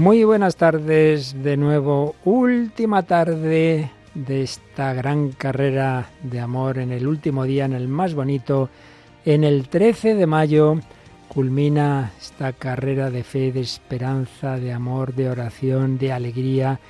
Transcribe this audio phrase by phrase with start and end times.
[0.00, 7.06] Muy buenas tardes de nuevo, última tarde de esta gran carrera de amor en el
[7.06, 8.70] último día, en el más bonito,
[9.26, 10.80] en el 13 de mayo
[11.28, 16.80] culmina esta carrera de fe, de esperanza, de amor, de oración, de alegría,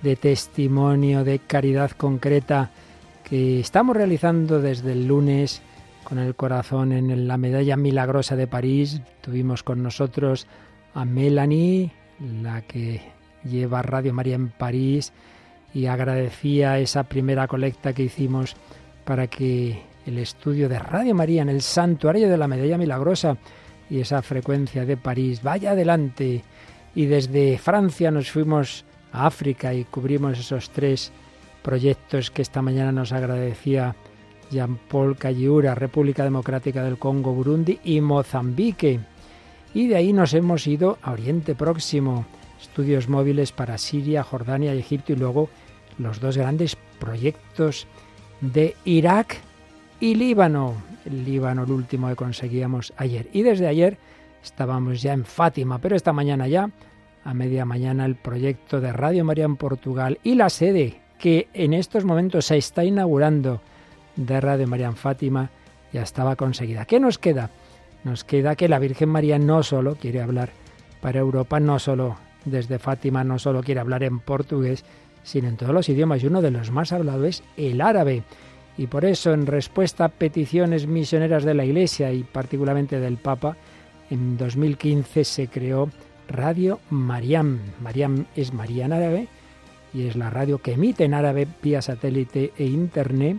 [0.00, 2.70] de testimonio, de caridad concreta
[3.28, 5.60] que estamos realizando desde el lunes
[6.04, 9.02] con el corazón en la medalla milagrosa de París.
[9.22, 10.46] Tuvimos con nosotros
[10.94, 13.00] a Melanie, la que
[13.44, 15.12] lleva Radio María en París,
[15.72, 18.56] y agradecía esa primera colecta que hicimos
[19.04, 23.36] para que el estudio de Radio María en el santuario de la medalla milagrosa
[23.88, 26.42] y esa frecuencia de París vaya adelante.
[26.94, 31.12] Y desde Francia nos fuimos a África y cubrimos esos tres
[31.62, 33.94] proyectos que esta mañana nos agradecía
[34.50, 39.00] Jean-Paul Calliura, República Democrática del Congo, Burundi y Mozambique.
[39.72, 42.26] Y de ahí nos hemos ido a Oriente Próximo,
[42.60, 45.48] estudios móviles para Siria, Jordania y Egipto y luego
[45.98, 47.86] los dos grandes proyectos
[48.40, 49.36] de Irak
[50.00, 50.74] y Líbano.
[51.04, 53.28] Líbano, el último que conseguíamos ayer.
[53.32, 53.96] Y desde ayer
[54.42, 56.70] estábamos ya en Fátima, pero esta mañana ya,
[57.24, 61.74] a media mañana, el proyecto de Radio María en Portugal y la sede que en
[61.74, 63.60] estos momentos se está inaugurando
[64.16, 65.50] de Radio María en Fátima
[65.92, 66.84] ya estaba conseguida.
[66.84, 67.50] ¿Qué nos queda?
[68.04, 70.50] Nos queda que la Virgen María no solo quiere hablar
[71.00, 74.84] para Europa, no solo desde Fátima, no solo quiere hablar en portugués,
[75.22, 76.22] sino en todos los idiomas.
[76.22, 78.22] Y uno de los más hablados es el árabe.
[78.78, 83.56] Y por eso, en respuesta a peticiones misioneras de la Iglesia y particularmente del Papa,
[84.10, 85.90] en 2015 se creó
[86.28, 87.58] Radio Mariam.
[87.80, 89.28] Mariam es María en árabe
[89.92, 93.38] y es la radio que emite en árabe vía satélite e internet,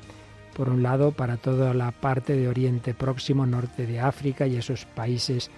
[0.55, 4.85] por un lado para toda la parte de Oriente Próximo, norte de África y esos
[4.85, 5.49] países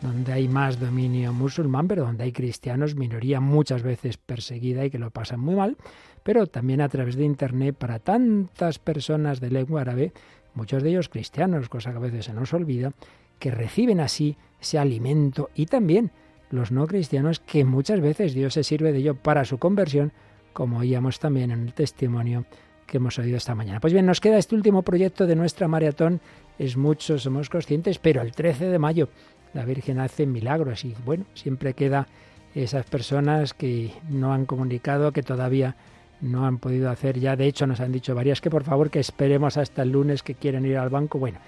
[0.00, 4.98] donde hay más dominio musulmán, pero donde hay cristianos, minoría muchas veces perseguida y que
[4.98, 5.76] lo pasan muy mal,
[6.22, 10.12] pero también a través de Internet para tantas personas de lengua árabe,
[10.54, 12.92] muchos de ellos cristianos, cosa que a veces se nos olvida,
[13.38, 15.50] que reciben así ese alimento.
[15.54, 16.10] Y también
[16.50, 20.12] los no cristianos que muchas veces Dios se sirve de ello para su conversión
[20.52, 22.44] como oíamos también en el testimonio
[22.90, 23.80] que hemos oído esta mañana.
[23.80, 26.20] Pues bien, nos queda este último proyecto de nuestra maratón,
[26.58, 29.08] es mucho, somos conscientes, pero el 13 de mayo
[29.54, 32.06] la Virgen hace milagros y bueno, siempre queda
[32.54, 35.76] esas personas que no han comunicado, que todavía
[36.20, 39.00] no han podido hacer ya, de hecho nos han dicho varias que por favor que
[39.00, 41.18] esperemos hasta el lunes que quieren ir al banco.
[41.18, 41.38] Bueno,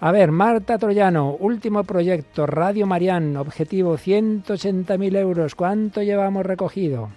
[0.00, 7.10] a ver, Marta Troyano, último proyecto, Radio Marián, objetivo 180.000 euros, ¿cuánto llevamos recogido?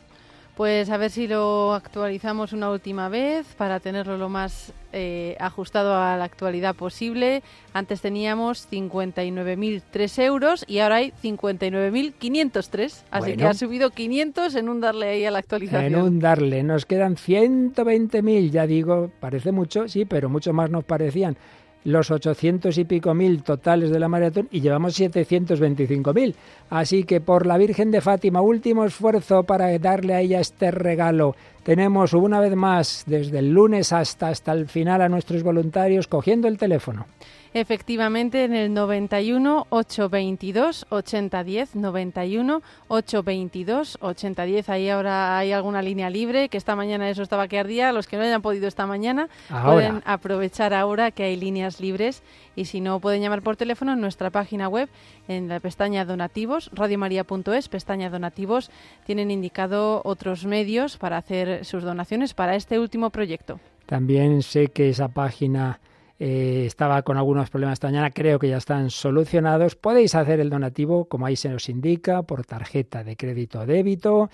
[0.55, 5.95] Pues a ver si lo actualizamos una última vez para tenerlo lo más eh, ajustado
[5.95, 7.41] a la actualidad posible.
[7.73, 13.03] Antes teníamos 59.003 euros y ahora hay 59.503.
[13.09, 15.85] Así que ha subido 500 en un darle ahí a la actualización.
[15.85, 16.63] En un darle.
[16.63, 21.37] Nos quedan 120.000, ya digo, parece mucho, sí, pero mucho más nos parecían
[21.83, 26.35] los 800 y pico mil totales de la maratón y llevamos 725 mil.
[26.69, 31.35] Así que por la Virgen de Fátima, último esfuerzo para darle a ella este regalo.
[31.63, 36.47] Tenemos una vez más, desde el lunes hasta, hasta el final, a nuestros voluntarios cogiendo
[36.47, 37.05] el teléfono.
[37.53, 44.69] Efectivamente, en el 91 822 8010, 91 822 8010.
[44.69, 47.91] Ahí ahora hay alguna línea libre, que esta mañana eso estaba que ardía.
[47.91, 52.23] Los que no hayan podido esta mañana pueden aprovechar ahora que hay líneas libres
[52.55, 54.87] y si no pueden llamar por teléfono en nuestra página web,
[55.27, 58.71] en la pestaña donativos, radiomaria.es, pestaña donativos,
[59.05, 63.59] tienen indicado otros medios para hacer sus donaciones para este último proyecto.
[63.87, 65.81] También sé que esa página
[66.23, 69.75] eh, estaba con algunos problemas esta mañana, creo que ya están solucionados.
[69.75, 74.29] Podéis hacer el donativo, como ahí se nos indica, por tarjeta de crédito o débito,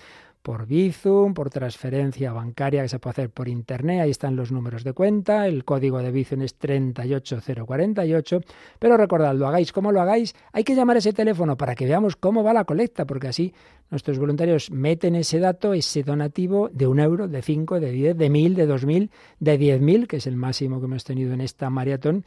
[0.48, 4.82] por Bizum, por transferencia bancaria que se puede hacer por internet, ahí están los números
[4.82, 8.40] de cuenta, el código de Bizum es 38048,
[8.78, 11.84] pero recordad, lo hagáis como lo hagáis, hay que llamar a ese teléfono para que
[11.84, 13.52] veamos cómo va la colecta, porque así
[13.90, 18.30] nuestros voluntarios meten ese dato, ese donativo de un euro, de cinco, de diez, de
[18.30, 19.10] mil, de dos mil,
[19.40, 22.24] de diez mil, que es el máximo que hemos tenido en esta maratón,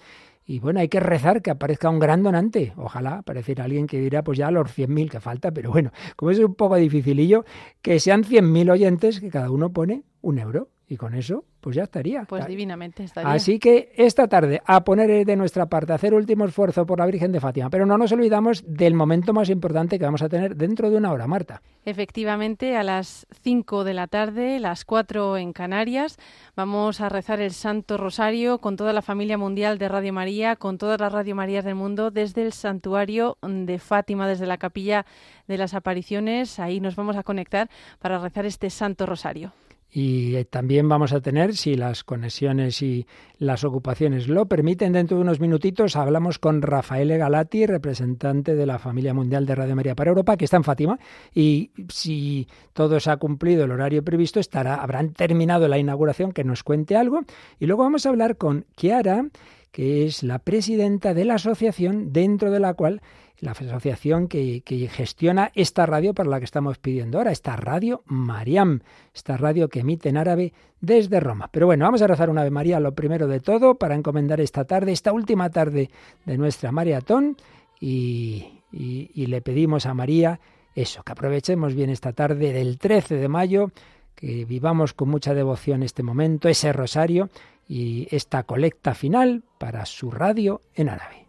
[0.51, 2.74] y bueno, hay que rezar que aparezca un gran donante.
[2.75, 6.39] Ojalá apareciera alguien que dirá, pues ya los 100.000 que falta, pero bueno, como es
[6.39, 7.45] un poco dificilillo,
[7.81, 10.68] que sean 100.000 oyentes, que cada uno pone un euro.
[10.89, 12.24] Y con eso, pues ya estaría.
[12.24, 13.31] Pues divinamente estaría.
[13.31, 17.06] Así que esta tarde, a poner de nuestra parte, a hacer último esfuerzo por la
[17.06, 17.69] Virgen de Fátima.
[17.69, 21.12] Pero no nos olvidamos del momento más importante que vamos a tener dentro de una
[21.12, 21.62] hora, Marta.
[21.86, 26.18] Efectivamente, a las 5 de la tarde, las 4 en Canarias,
[26.56, 30.78] vamos a rezar el Santo Rosario con toda la familia mundial de Radio María, con
[30.78, 35.06] todas las Radio Marías del mundo, desde el santuario de Fátima, desde la capilla
[35.48, 36.60] de las apariciones.
[36.60, 37.69] Ahí nos vamos a conectar
[38.00, 39.52] para rezar este Santo Rosario.
[39.93, 43.05] Y eh, también vamos a tener, si las conexiones y
[43.38, 48.79] las ocupaciones lo permiten, dentro de unos minutitos hablamos con Rafael Galati, representante de la
[48.79, 50.97] familia mundial de Radio María para Europa, que está en Fátima.
[51.35, 56.45] Y si todo se ha cumplido el horario previsto, estará, habrán terminado la inauguración, que
[56.45, 57.23] nos cuente algo.
[57.59, 59.25] Y luego vamos a hablar con Kiara,
[59.71, 63.01] que es la presidenta de la asociación dentro de la cual
[63.39, 68.81] la asociación que, gestiona esta radio para la que estamos pidiendo ahora, esta radio Mariam,
[69.15, 71.50] esta radio que emite en árabe desde Roma.
[71.51, 74.65] Pero bueno, vamos a rezar una Ave María lo primero de todo para encomendar esta
[74.65, 75.89] tarde, esta última tarde
[76.25, 77.35] de nuestra maratón
[77.79, 80.39] y, y le pedimos a María
[80.75, 83.71] eso, que aprovechemos bien esta tarde del 13 de mayo,
[84.15, 87.29] que vivamos con mucha devoción este momento, ese rosario
[87.73, 91.25] y esta colecta final para su radio en árabe.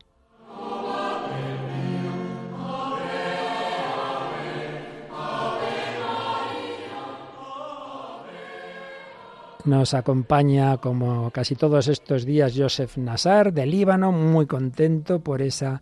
[9.64, 15.78] Nos acompaña, como casi todos estos días, Joseph Nassar de Líbano, muy contento por ese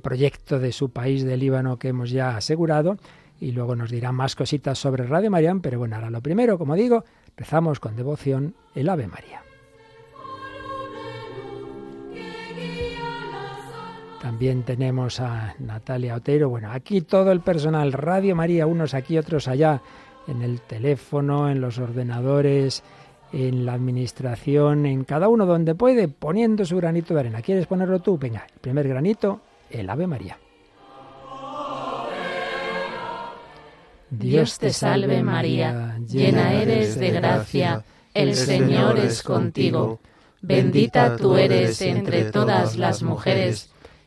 [0.00, 2.98] proyecto de su país de Líbano que hemos ya asegurado.
[3.40, 6.76] Y luego nos dirá más cositas sobre Radio Marián, pero bueno, ahora lo primero, como
[6.76, 7.04] digo,
[7.36, 9.42] rezamos con devoción el Ave María.
[14.20, 16.48] También tenemos a Natalia Otero.
[16.48, 19.82] Bueno, aquí todo el personal, Radio María, unos aquí, otros allá
[20.26, 22.82] en el teléfono, en los ordenadores,
[23.32, 27.42] en la administración, en cada uno donde puede, poniendo su granito de arena.
[27.42, 28.18] ¿Quieres ponerlo tú?
[28.18, 29.40] Venga, el primer granito,
[29.70, 30.38] el Ave María.
[34.08, 37.84] Dios te salve María, llena eres de gracia,
[38.14, 40.00] el Señor es contigo.
[40.40, 43.72] Bendita tú eres entre todas las mujeres,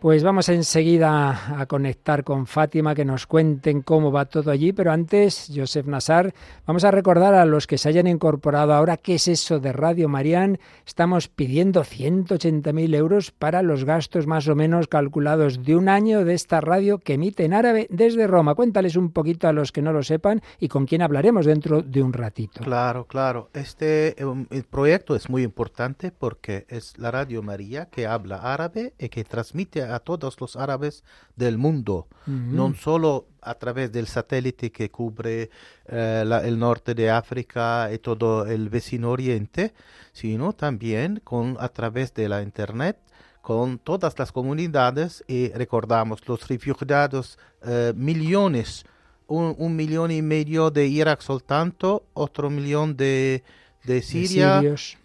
[0.00, 4.92] Pues vamos enseguida a conectar con Fátima, que nos cuenten cómo va todo allí, pero
[4.92, 6.32] antes, Joseph Nassar,
[6.64, 10.08] vamos a recordar a los que se hayan incorporado ahora qué es eso de Radio
[10.08, 10.60] Marián.
[10.86, 16.34] Estamos pidiendo 180.000 euros para los gastos más o menos calculados de un año de
[16.34, 18.54] esta radio que emite en árabe desde Roma.
[18.54, 22.04] Cuéntales un poquito a los que no lo sepan y con quién hablaremos dentro de
[22.04, 22.62] un ratito.
[22.62, 23.50] Claro, claro.
[23.52, 29.08] Este um, proyecto es muy importante porque es la Radio María que habla árabe y
[29.08, 31.04] que transmite a todos los árabes
[31.36, 35.50] del mundo, no solo a través del satélite que cubre
[35.86, 39.72] eh, el norte de África y todo el vecino oriente,
[40.12, 42.98] sino también con, a través de la Internet
[43.40, 48.84] con todas las comunidades y recordamos los refugiados, eh, millones,
[49.26, 53.42] un, millón y medio de Irak soltanto, otro millón de,
[53.84, 54.62] de Siria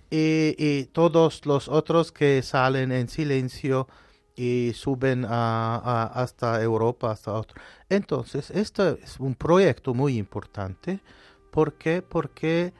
[0.10, 3.88] y, y, todos los otros que salen en silencio
[4.36, 7.62] y suben a, hasta Europa, hasta otro.
[7.90, 11.00] Entonces, esto es un proyecto muy importante.
[11.52, 12.02] ¿Por qué?
[12.02, 12.74] Porque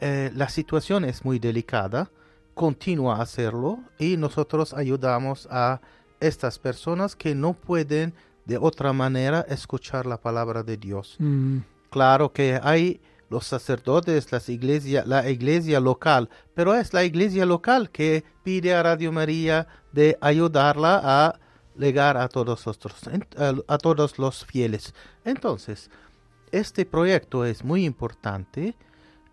[0.00, 2.10] eh, la situación es muy delicada,
[2.54, 5.80] continúa a hacerlo y nosotros ayudamos a
[6.20, 11.16] estas personas que no pueden de otra manera escuchar la palabra de Dios.
[11.18, 11.58] Mm.
[11.90, 13.00] Claro que hay
[13.32, 19.66] los sacerdotes, la iglesia local, pero es la iglesia local que pide a Radio María
[19.92, 21.40] de ayudarla a
[21.76, 24.94] llegar a todos, a todos los fieles.
[25.24, 25.90] Entonces,
[26.50, 28.76] este proyecto es muy importante,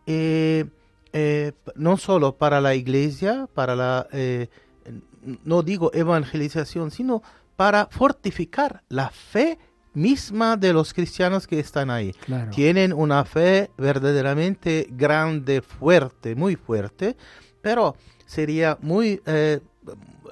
[0.07, 0.65] eh,
[1.11, 4.47] eh, no solo para la iglesia, para la, eh,
[5.43, 7.21] no digo evangelización, sino
[7.57, 9.59] para fortificar la fe
[9.99, 12.15] misma de los cristianos que están ahí.
[12.51, 17.15] Tienen una fe verdaderamente grande, fuerte, muy fuerte,
[17.61, 19.59] pero sería muy, eh,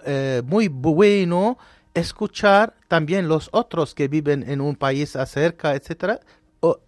[0.05, 1.57] eh, muy bueno
[1.93, 6.19] escuchar también los otros que viven en un país acerca, etcétera,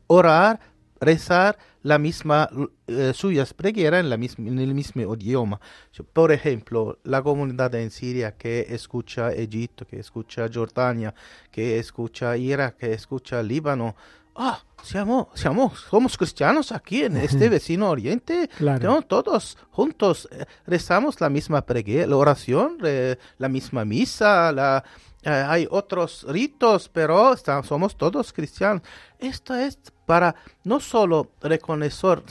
[0.07, 0.59] orar
[1.00, 2.50] rezar la misma
[2.88, 5.60] eh, suyas en, la en el mismo idioma.
[6.13, 11.13] Por ejemplo, la comunidad en Siria que escucha Egipto, que escucha Jordania,
[11.51, 13.96] que escucha Irak, que escucha Líbano.
[14.36, 18.50] Ah, somos cristianos aquí en este vecino oriente.
[19.08, 24.84] Todos juntos eh, rezamos la misma preguera, la oración, eh, la misma misa, la,
[25.22, 28.84] eh, hay otros ritos, pero somos todos cristianos.
[29.18, 29.77] Esto es
[30.10, 32.24] para no solo reconocer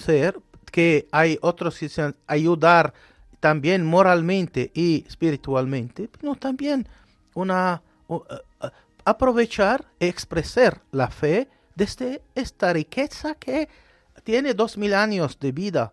[0.73, 2.92] que hay otros cristianos, ayudar
[3.38, 6.88] también moralmente y espiritualmente, sino también
[7.35, 8.20] una, uh,
[9.04, 13.68] aprovechar y expresar la fe desde esta riqueza que
[14.25, 15.92] tiene dos mil años de vida,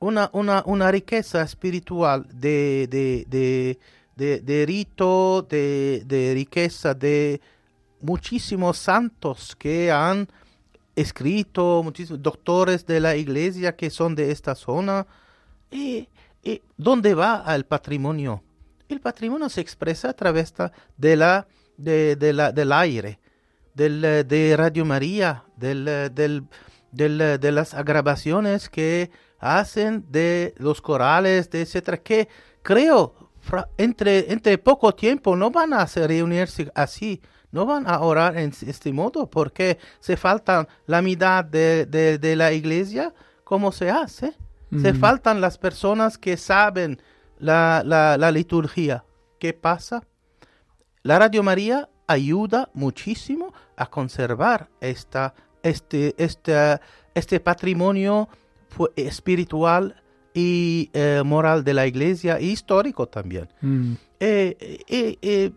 [0.00, 3.78] una, una, una riqueza espiritual de, de
[4.16, 7.40] de, rito, de, riqueza, de
[8.00, 10.28] muchísimos santos que han
[10.96, 15.06] escrito, muchísimos doctores de la iglesia que son de esta zona.
[15.70, 16.08] ¿Y,
[16.76, 18.42] dónde va el patrimonio?
[18.88, 20.52] El patrimonio se expresa a través
[20.96, 21.46] de la,
[21.76, 23.18] de, la, del aire,
[23.74, 26.46] del, de Radio María, del, del,
[26.92, 32.28] de las grabaciones que hacen de los corales, de etcétera, que
[32.62, 33.24] creo
[33.76, 37.20] entre, entre poco tiempo no van a reunirse así,
[37.54, 42.52] no van a orar en este modo porque se faltan la mitad de, de, la
[42.52, 44.34] iglesia, ¿cómo se hace?
[44.82, 47.00] Se faltan las personas que saben
[47.38, 49.04] la, la, liturgia.
[49.38, 50.02] ¿Qué pasa?
[51.04, 55.32] La Radio María ayuda muchísimo a conservar esta,
[55.62, 56.80] este, este,
[57.14, 58.28] este patrimonio
[58.96, 60.02] espiritual
[60.34, 63.48] y eh, moral de la iglesia y histórico también.
[63.60, 63.92] Mm.
[64.18, 65.52] Eh, eh,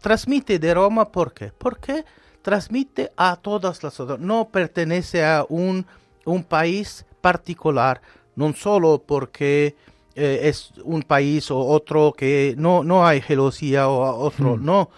[0.00, 1.52] transmite de Roma, ¿por qué?
[1.56, 2.04] Porque
[2.42, 5.86] transmite a todas las otras, no pertenece a un,
[6.24, 8.00] un país particular,
[8.34, 9.76] no solo porque
[10.14, 14.64] es un país o otro que no, no hay gelosía o otro, mm.
[14.64, 14.90] no,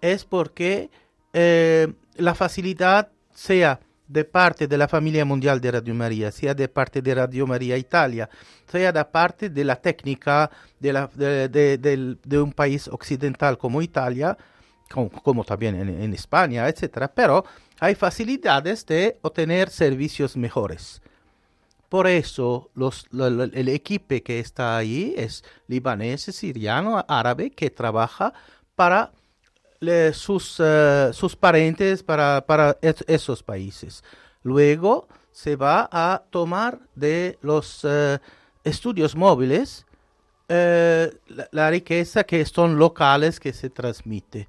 [0.00, 0.90] es porque
[1.32, 3.80] la facilidad sea
[4.12, 7.78] de parte de la familia mundial de Radio María, sea de parte de Radio María
[7.78, 8.28] Italia,
[8.70, 14.36] sea de parte de la técnica de, un país occidental como Italia,
[14.90, 17.08] como, también en, España, etc.
[17.14, 17.44] Pero
[17.80, 21.00] hay facilidades de obtener servicios mejores.
[21.88, 28.34] Por eso el equipo que está ahí es libanés, siriano, árabe, que trabaja
[28.74, 29.12] para
[30.12, 34.04] sus, eh, sus parientes para, para esos países.
[34.42, 38.18] Luego se va a tomar de los eh,
[38.64, 39.84] estudios móviles
[40.48, 41.10] eh,
[41.50, 44.48] la, riqueza que son locales que se transmite.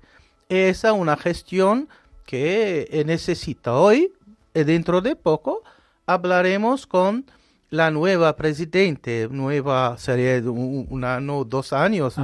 [0.49, 1.87] Esa es una gestión
[2.25, 4.11] que necesita hoy
[4.53, 5.63] y dentro de poco
[6.05, 7.25] hablaremos con
[7.69, 12.15] la nueva presidente, nueva sería un, año, dos años,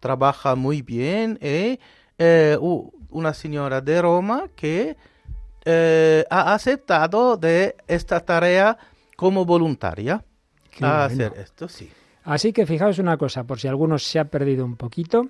[0.00, 1.78] trabaja muy bien y
[2.18, 4.96] eh, una señora de Roma que
[5.64, 8.78] eh, ha aceptado de esta tarea
[9.16, 10.24] como voluntaria
[10.80, 11.90] a hacer esto, sí.
[12.24, 15.28] Así que fijaos una cosa, por si alguno se ha perdido un poquito,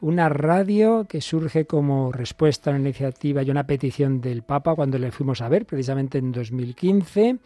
[0.00, 4.98] una radio que surge como respuesta a una iniciativa y una petición del Papa cuando
[4.98, 7.38] le fuimos a ver, precisamente en 2015,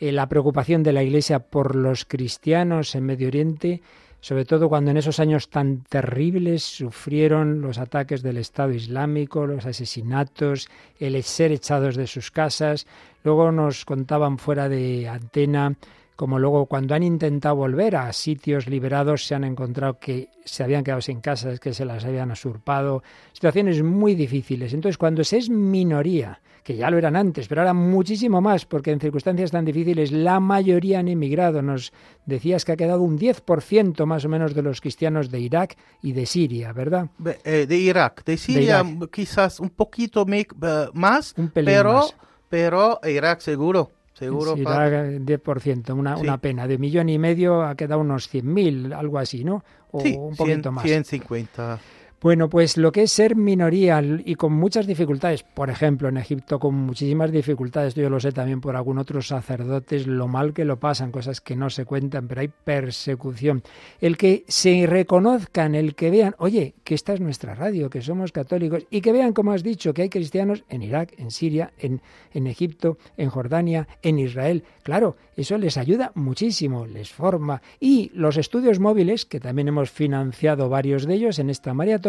[0.00, 3.82] eh, la preocupación de la Iglesia por los cristianos en Medio Oriente
[4.20, 9.66] sobre todo cuando en esos años tan terribles sufrieron los ataques del Estado Islámico, los
[9.66, 12.86] asesinatos, el ser echados de sus casas.
[13.22, 15.76] Luego nos contaban fuera de antena
[16.18, 20.82] como luego cuando han intentado volver a sitios liberados se han encontrado que se habían
[20.82, 24.74] quedado sin casas, que se las habían usurpado, situaciones muy difíciles.
[24.74, 28.90] Entonces, cuando se es minoría, que ya lo eran antes, pero ahora muchísimo más, porque
[28.90, 31.62] en circunstancias tan difíciles la mayoría han emigrado.
[31.62, 31.92] Nos
[32.26, 36.14] decías que ha quedado un 10% más o menos de los cristianos de Irak y
[36.14, 37.10] de Siria, ¿verdad?
[37.44, 40.46] Eh, de Irak, de Siria quizás un poquito eh,
[40.94, 42.08] más, pero,
[42.48, 43.92] pero Irak seguro.
[44.18, 46.66] Seguro, sí, 10%, una, una pena.
[46.66, 49.62] De millón y medio ha quedado unos 100.000, algo así, ¿no?
[49.92, 50.84] O un poquito más.
[50.84, 51.78] 150.
[52.20, 56.58] Bueno, pues lo que es ser minoría y con muchas dificultades, por ejemplo, en Egipto
[56.58, 60.80] con muchísimas dificultades, yo lo sé también por algún otro sacerdotes, lo mal que lo
[60.80, 63.62] pasan, cosas que no se cuentan, pero hay persecución.
[64.00, 68.32] El que se reconozcan, el que vean, oye, que esta es nuestra radio, que somos
[68.32, 72.02] católicos, y que vean, como has dicho, que hay cristianos en Irak, en Siria, en,
[72.32, 74.64] en Egipto, en Jordania, en Israel.
[74.82, 77.62] Claro, eso les ayuda muchísimo, les forma.
[77.78, 82.07] Y los estudios móviles, que también hemos financiado varios de ellos en esta maratón,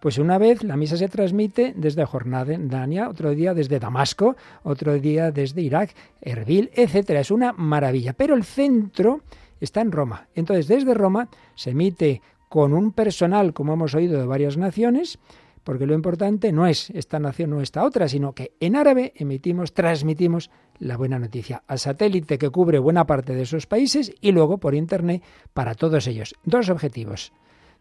[0.00, 5.30] pues una vez la misa se transmite desde Jordania, otro día desde Damasco, otro día
[5.32, 7.20] desde Irak, Erbil, etcétera.
[7.20, 8.12] Es una maravilla.
[8.12, 9.22] Pero el centro
[9.60, 10.28] está en Roma.
[10.34, 15.18] Entonces, desde Roma se emite con un personal, como hemos oído, de varias naciones,
[15.64, 19.74] porque lo importante no es esta nación o esta otra, sino que en árabe emitimos,
[19.74, 24.58] transmitimos la buena noticia al satélite que cubre buena parte de esos países y luego
[24.58, 26.34] por Internet para todos ellos.
[26.44, 27.32] Dos objetivos.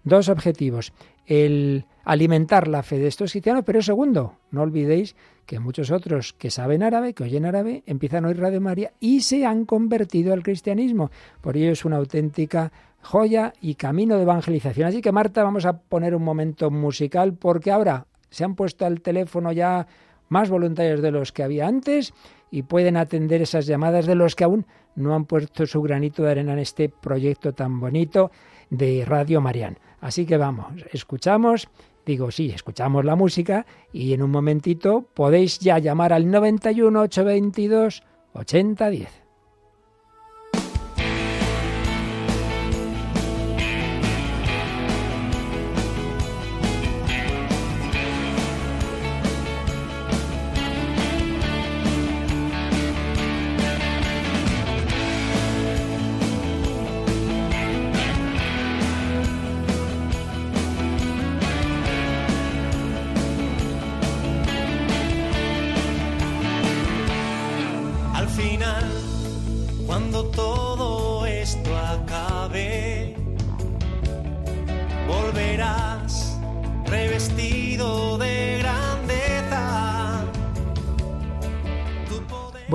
[0.04, 0.94] Dos objetivos.
[1.26, 6.52] El alimentar la fe de estos cristianos, pero segundo, no olvidéis que muchos otros que
[6.52, 10.44] saben árabe, que oyen árabe, empiezan a oír Radio María y se han convertido al
[10.44, 11.12] cristianismo.
[11.42, 14.88] Por ello es una auténtica joya y camino de evangelización.
[14.88, 19.02] Así que Marta, vamos a poner un momento musical porque ahora se han puesto al
[19.02, 19.88] teléfono ya
[20.30, 22.14] más voluntarios de los que había antes
[22.52, 26.32] y pueden atender esas llamadas de los que aún no han puesto su granito de
[26.32, 28.32] arena en este proyecto tan bonito
[28.70, 29.78] de Radio Marián.
[30.00, 31.70] Así que vamos, escuchamos,
[32.06, 38.04] digo sí, escuchamos la música y en un momentito podéis ya llamar al 91 822
[38.34, 39.27] 8010.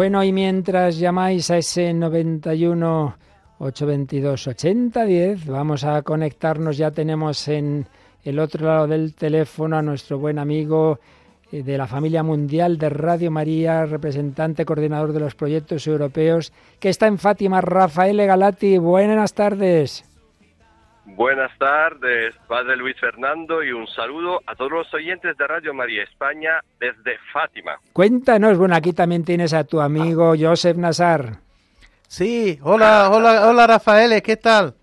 [0.03, 3.15] Bueno, y mientras llamáis a ese 91
[3.61, 6.77] 822 8010, vamos a conectarnos.
[6.77, 7.87] Ya tenemos en
[8.25, 10.99] el otro lado del teléfono a nuestro buen amigo
[11.53, 16.89] eh, de la familia mundial de Radio María, representante coordinador de los proyectos europeos, que
[16.89, 18.79] está en Fátima, Rafael Galati.
[18.79, 20.12] Buenas tardes.
[21.15, 26.05] Buenas tardes, Padre Luis Fernando, y un saludo a todos los oyentes de Radio María
[26.05, 27.73] España desde Fátima.
[27.93, 31.37] Cuéntanos, bueno, aquí también tienes a tu amigo Joseph Nazar.
[32.09, 34.75] Sí, hola, hola, hola Rafael, ¿qué tal?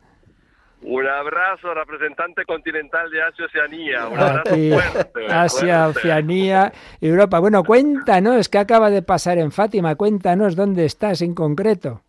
[0.82, 4.08] Un abrazo, representante continental de Asia Oceanía.
[4.08, 5.26] Un abrazo fuerte.
[5.28, 7.39] Asia, Oceanía, Europa.
[7.39, 9.96] Bueno, cuéntanos, ¿qué acaba de pasar en Fátima?
[9.96, 12.02] Cuéntanos dónde estás en concreto.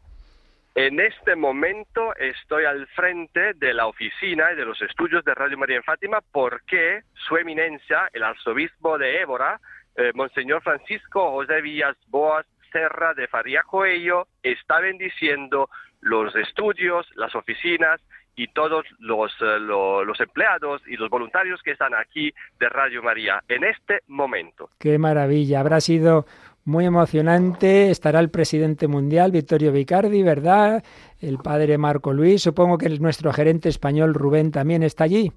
[0.74, 5.58] En este momento estoy al frente de la oficina y de los estudios de Radio
[5.58, 9.60] María en Fátima porque su eminencia, el arzobispo de Évora,
[9.96, 15.68] eh, Monseñor Francisco José Villas Boas Serra de Faría Coello, está bendiciendo
[16.00, 18.00] los estudios, las oficinas
[18.36, 23.42] y todos los, eh, los, empleados y los voluntarios que están aquí de Radio María
[23.48, 24.70] en este momento.
[24.78, 25.60] Qué maravilla.
[25.60, 26.26] Habrá sido
[26.64, 27.90] muy emocionante.
[27.90, 30.82] Estará el presidente mundial, Vittorio Vicardi, ¿verdad?
[31.20, 32.42] El padre Marco Luis.
[32.42, 35.32] Supongo que nuestro gerente español Rubén también está allí.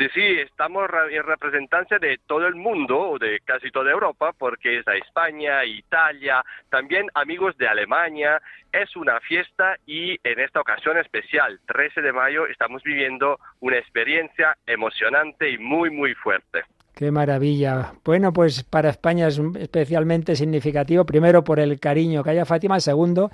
[0.00, 4.88] Sí, sí, estamos en representancia de todo el mundo, de casi toda Europa, porque es
[4.88, 8.40] a España, Italia, también amigos de Alemania.
[8.72, 14.56] Es una fiesta y en esta ocasión especial, 13 de mayo, estamos viviendo una experiencia
[14.66, 16.62] emocionante y muy, muy fuerte.
[16.94, 17.94] Qué maravilla.
[18.04, 23.30] Bueno, pues para España es especialmente significativo, primero por el cariño que haya Fátima, segundo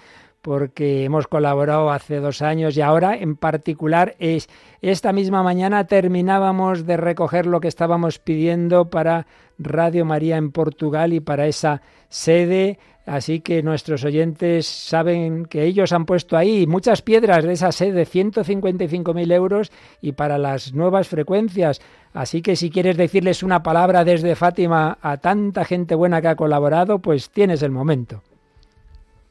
[0.47, 4.49] porque hemos colaborado hace dos años y ahora en particular es
[4.81, 9.27] esta misma mañana terminábamos de recoger lo que estábamos pidiendo para
[9.59, 15.93] Radio María en Portugal y para esa sede Así que nuestros oyentes saben que ellos
[15.93, 19.71] han puesto ahí muchas piedras de esa sede, 155.000 euros
[20.03, 21.81] y para las nuevas frecuencias.
[22.13, 26.37] Así que si quieres decirles una palabra desde Fátima a tanta gente buena que ha
[26.37, 28.25] colaborado, pues tienes el momento.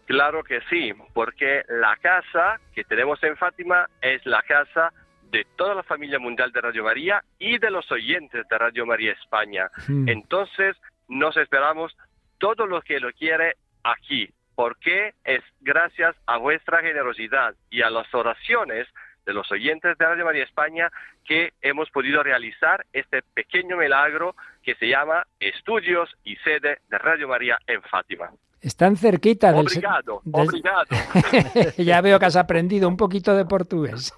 [0.05, 4.93] Claro que sí, porque la casa que tenemos en Fátima es la casa
[5.35, 9.11] de toda la familia mundial de Radio María y de los oyentes de Radio María
[9.11, 9.69] España.
[9.85, 10.07] Hmm.
[10.07, 10.77] Entonces,
[11.09, 11.93] nos esperamos
[12.37, 18.07] todo lo que lo quiere aquí, porque es gracias a vuestra generosidad y a las
[18.15, 18.87] oraciones
[19.25, 20.89] de los oyentes de Radio María España
[21.25, 27.27] que hemos podido realizar este pequeño milagro que se llama Estudios y Sede de Radio
[27.27, 28.31] María en Fátima.
[28.65, 29.67] Están cerquita del...
[29.67, 30.85] Obrigado, obrigado.
[31.77, 34.11] ya veo que has aprendido un poquito de portugués.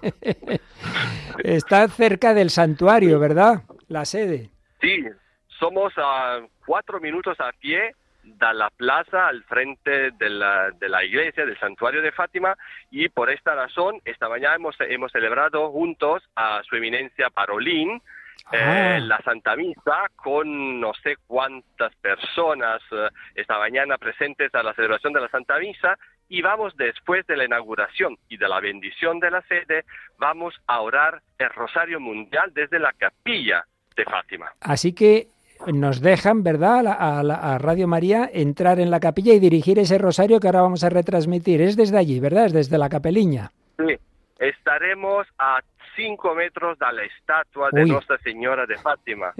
[1.44, 3.64] Está cerca del santuario, ¿verdad?
[3.88, 4.48] La sede.
[4.80, 5.04] Sí,
[5.60, 7.92] somos a cuatro minutos a pie
[8.24, 12.56] da la plaza al frente de la, de la iglesia, del santuario de Fátima,
[12.90, 18.00] y por esta razón, esta mañana hemos, hemos celebrado juntos a su eminencia Parolín,
[18.52, 18.98] eh, ah.
[19.00, 25.12] la Santa Misa con no sé cuántas personas eh, esta mañana presentes a la celebración
[25.12, 25.98] de la Santa Misa
[26.28, 29.84] y vamos después de la inauguración y de la bendición de la sede,
[30.18, 33.64] vamos a orar el Rosario Mundial desde la capilla
[33.96, 34.52] de Fátima.
[34.60, 35.28] Así que
[35.66, 40.38] nos dejan, ¿verdad?, a, a, Radio María entrar en la capilla y dirigir ese rosario
[40.38, 41.60] que ahora vamos a retransmitir.
[41.62, 42.46] Es desde allí, ¿verdad?
[42.46, 43.50] Es desde la capeliña.
[43.78, 43.96] Sí,
[44.38, 45.60] estaremos a
[45.96, 49.32] cinco metros de la estatua de Nuestra Señora de Fátima.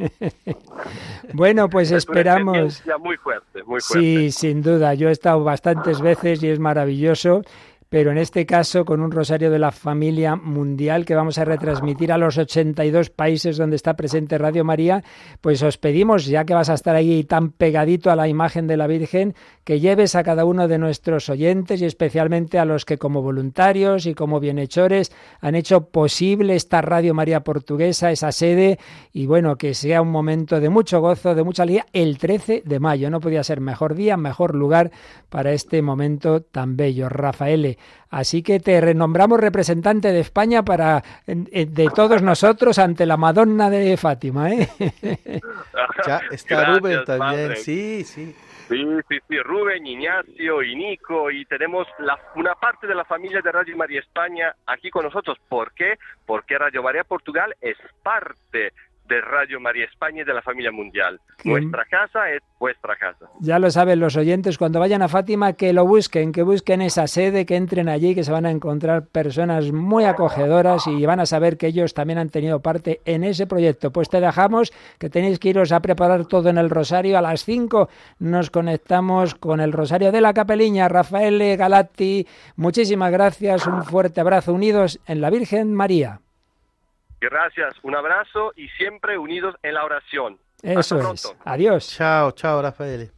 [1.33, 2.83] bueno, pues esperamos.
[3.01, 4.07] muy fuerte, muy fuerte.
[4.07, 4.95] Sí, sin duda.
[4.95, 7.43] Yo he estado bastantes veces y es maravilloso
[7.89, 12.13] pero en este caso con un rosario de la familia mundial que vamos a retransmitir
[12.13, 15.03] a los 82 países donde está presente Radio María,
[15.41, 18.77] pues os pedimos, ya que vas a estar ahí tan pegadito a la imagen de
[18.77, 22.99] la Virgen, que lleves a cada uno de nuestros oyentes y especialmente a los que
[22.99, 28.79] como voluntarios y como bienhechores han hecho posible esta Radio María portuguesa, esa sede,
[29.13, 32.81] y bueno, que sea un momento de mucho gozo, de mucha alegría, el 13 de
[32.81, 33.11] mayo.
[33.11, 34.91] No podía ser mejor día, mejor lugar
[35.29, 37.09] para este momento tan bello.
[37.09, 37.78] Rafael,
[38.11, 43.97] Así que te renombramos representante de España para de todos nosotros ante la Madonna de
[43.97, 44.51] Fátima.
[44.51, 44.69] ¿eh?
[46.07, 48.35] Ya está Rubén también, sí, sí.
[48.69, 53.41] Sí, sí, sí, Rubén, Ignacio y Nico, y tenemos la, una parte de la familia
[53.41, 55.39] de Radio María España aquí con nosotros.
[55.49, 55.99] ¿Por qué?
[56.27, 58.75] Porque Radio María Portugal es parte
[59.09, 61.21] de Radio María España y de la familia mundial.
[61.45, 63.27] Nuestra casa es vuestra casa.
[63.41, 67.07] Ya lo saben los oyentes, cuando vayan a Fátima, que lo busquen, que busquen esa
[67.07, 71.27] sede, que entren allí, que se van a encontrar personas muy acogedoras y van a
[71.27, 73.91] saber que ellos también han tenido parte en ese proyecto.
[73.93, 77.17] Pues te dejamos, que tenéis que iros a preparar todo en el Rosario.
[77.17, 80.89] A las 5 nos conectamos con el Rosario de la Capeliña.
[80.89, 86.21] Rafael Galati, muchísimas gracias, un fuerte abrazo, unidos en la Virgen María.
[87.21, 90.39] Gracias, un abrazo y siempre unidos en la oración.
[90.63, 91.37] Eso es.
[91.45, 91.89] Adiós.
[91.97, 93.11] Chao, chao, Rafael.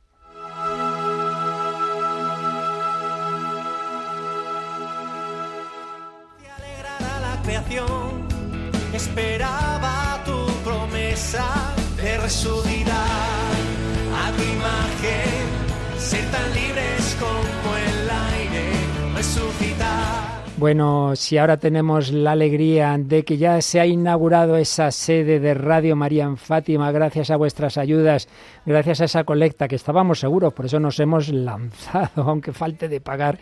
[6.38, 8.28] Te alegrará la creación,
[8.94, 18.72] esperaba tu promesa de resucitar a tu imagen, ser tan libres como el aire,
[19.14, 20.29] resucitar.
[20.60, 25.54] Bueno, si ahora tenemos la alegría de que ya se ha inaugurado esa sede de
[25.54, 28.28] Radio María en Fátima, gracias a vuestras ayudas,
[28.66, 33.00] gracias a esa colecta que estábamos seguros, por eso nos hemos lanzado, aunque falte de
[33.00, 33.38] pagar,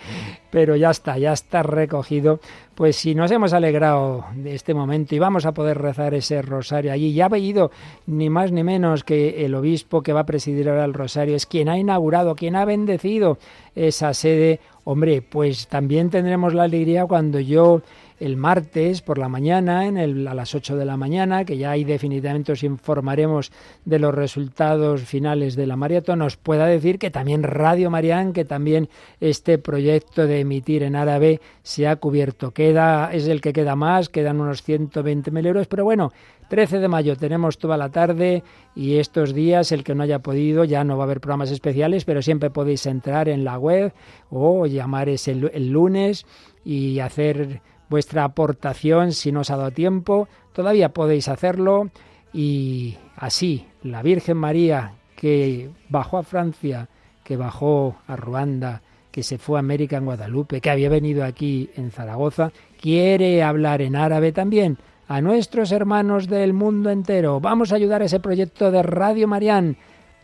[0.53, 2.39] pero ya está, ya está recogido.
[2.77, 6.93] Pues si nos hemos alegrado de este momento y vamos a poder rezar ese rosario
[6.93, 7.73] allí, ya ha venido
[8.07, 11.47] ni más ni menos que el obispo que va a presidir ahora el rosario, es
[11.47, 13.39] quien ha inaugurado, quien ha bendecido
[13.75, 17.83] esa sede Hombre, pues también tendremos la alegría cuando yo
[18.21, 21.71] el martes por la mañana, en el, a las 8 de la mañana, que ya
[21.71, 23.53] ahí definitivamente os informaremos
[23.85, 28.45] de los resultados finales de la maratón, os pueda decir que también Radio Marián, que
[28.45, 28.89] también
[29.21, 32.53] este proyecto de emitir en árabe se ha cubierto.
[32.53, 36.13] Queda, es el que queda más, quedan unos 120.000 euros, pero bueno,
[36.49, 38.43] 13 de mayo tenemos toda la tarde
[38.75, 42.05] y estos días el que no haya podido ya no va a haber programas especiales,
[42.05, 43.93] pero siempre podéis entrar en la web
[44.31, 46.25] o llamar ese, el lunes
[46.65, 50.29] y hacer vuestra aportación si no os ha dado tiempo.
[50.53, 51.91] Todavía podéis hacerlo
[52.33, 56.89] y así la Virgen María que bajó a Francia,
[57.25, 61.71] que bajó a Ruanda, que se fue a América en Guadalupe, que había venido aquí
[61.75, 67.41] en Zaragoza, quiere hablar en árabe también a nuestros hermanos del mundo entero.
[67.41, 69.77] Vamos a ayudar a ese proyecto de Radio Marián.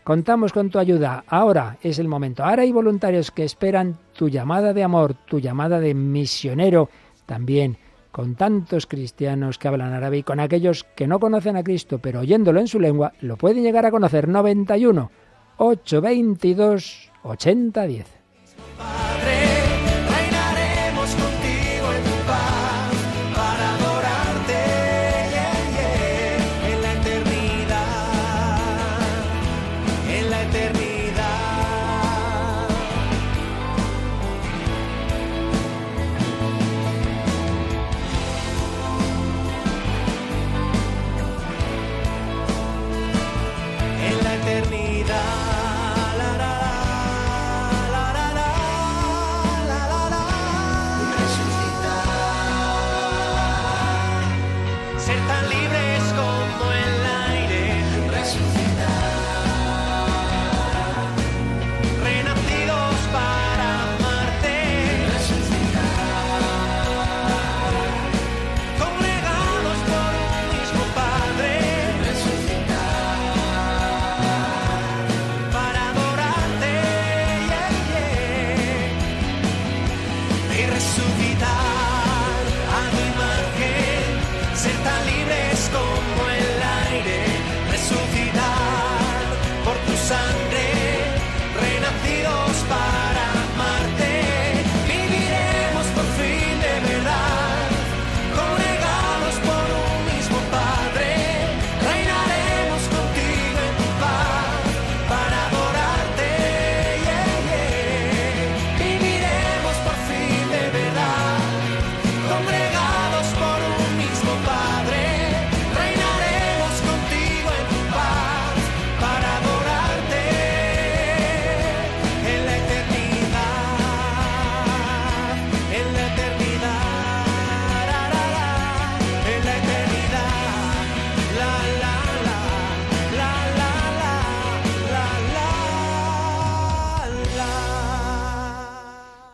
[0.03, 1.23] Contamos con tu ayuda.
[1.27, 2.43] Ahora es el momento.
[2.43, 6.89] Ahora hay voluntarios que esperan tu llamada de amor, tu llamada de misionero
[7.25, 7.77] también
[8.11, 12.21] con tantos cristianos que hablan árabe y con aquellos que no conocen a Cristo, pero
[12.21, 14.29] oyéndolo en su lengua, lo pueden llegar a conocer.
[14.29, 15.11] 91
[15.57, 18.07] 822 8010.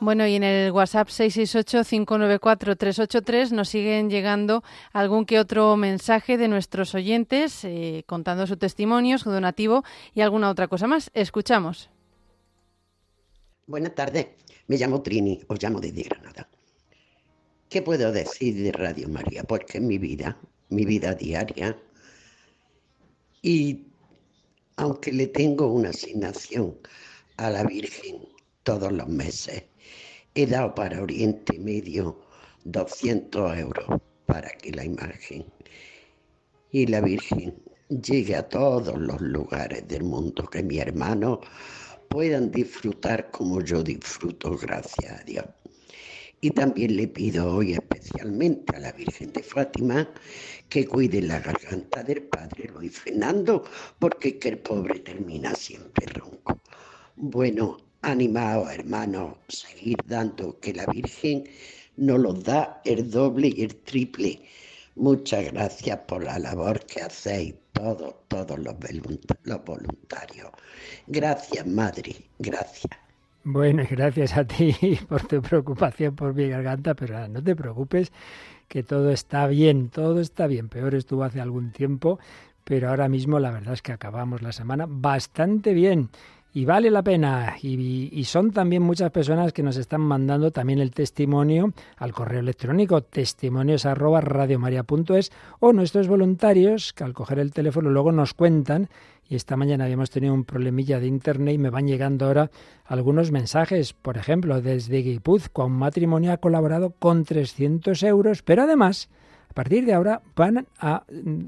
[0.02, 6.96] Bueno, y en el WhatsApp 668-594-383 nos siguen llegando algún que otro mensaje de nuestros
[6.96, 9.84] oyentes eh, contando su testimonio, su donativo
[10.16, 11.12] y alguna otra cosa más.
[11.14, 11.92] Escuchamos.
[13.68, 14.30] Buenas tardes,
[14.66, 16.50] me llamo Trini, os llamo desde Granada.
[17.70, 19.44] ¿Qué puedo decir de Radio María?
[19.44, 20.36] Porque es mi vida,
[20.70, 21.78] mi vida diaria.
[23.44, 23.86] Y
[24.78, 26.76] aunque le tengo una asignación
[27.38, 28.28] a la Virgen
[28.64, 29.66] todos los meses,
[30.34, 32.22] he dado para Oriente Medio
[32.64, 35.46] 200 euros para que la imagen
[36.72, 37.54] y la Virgen
[37.90, 41.42] llegue a todos los lugares del mundo, que mi hermano
[42.08, 45.46] puedan disfrutar como yo disfruto, gracias a Dios.
[46.40, 50.10] Y también le pido hoy especialmente a la Virgen de Fátima
[50.70, 53.64] que cuide la garganta del padre Luis Fernando,
[54.00, 56.60] porque es que el pobre termina siempre ronco.
[57.18, 61.44] Bueno, animaos, hermanos, seguir dando que la Virgen
[61.98, 64.42] nos los da el doble y el triple.
[64.96, 68.76] Muchas gracias por la labor que hacéis todos, todos los,
[69.44, 70.50] los voluntarios.
[71.08, 73.00] Gracias, Madre, gracias.
[73.44, 74.76] Bueno, gracias a ti
[75.10, 78.12] por tu preocupación por mi garganta, pero no te preocupes,
[78.68, 80.70] que todo está bien, todo está bien.
[80.70, 82.20] Peor estuvo hace algún tiempo,
[82.64, 86.10] pero ahora mismo la verdad es que acabamos la semana bastante bien
[86.54, 87.56] y vale la pena.
[87.62, 93.02] Y, son también muchas personas que nos están mandando también el testimonio al correo electrónico
[93.02, 93.86] testimonios
[95.60, 98.90] o nuestros voluntarios que al coger el teléfono luego nos cuentan.
[99.28, 102.52] Y esta mañana habíamos tenido un problemilla de internet y me van llegando ahora
[102.86, 103.94] algunos mensajes.
[103.94, 109.10] Por ejemplo, desde Guipúzcoa un matrimonio ha colaborado con 300 euros, pero además
[109.50, 111.04] a partir de ahora van a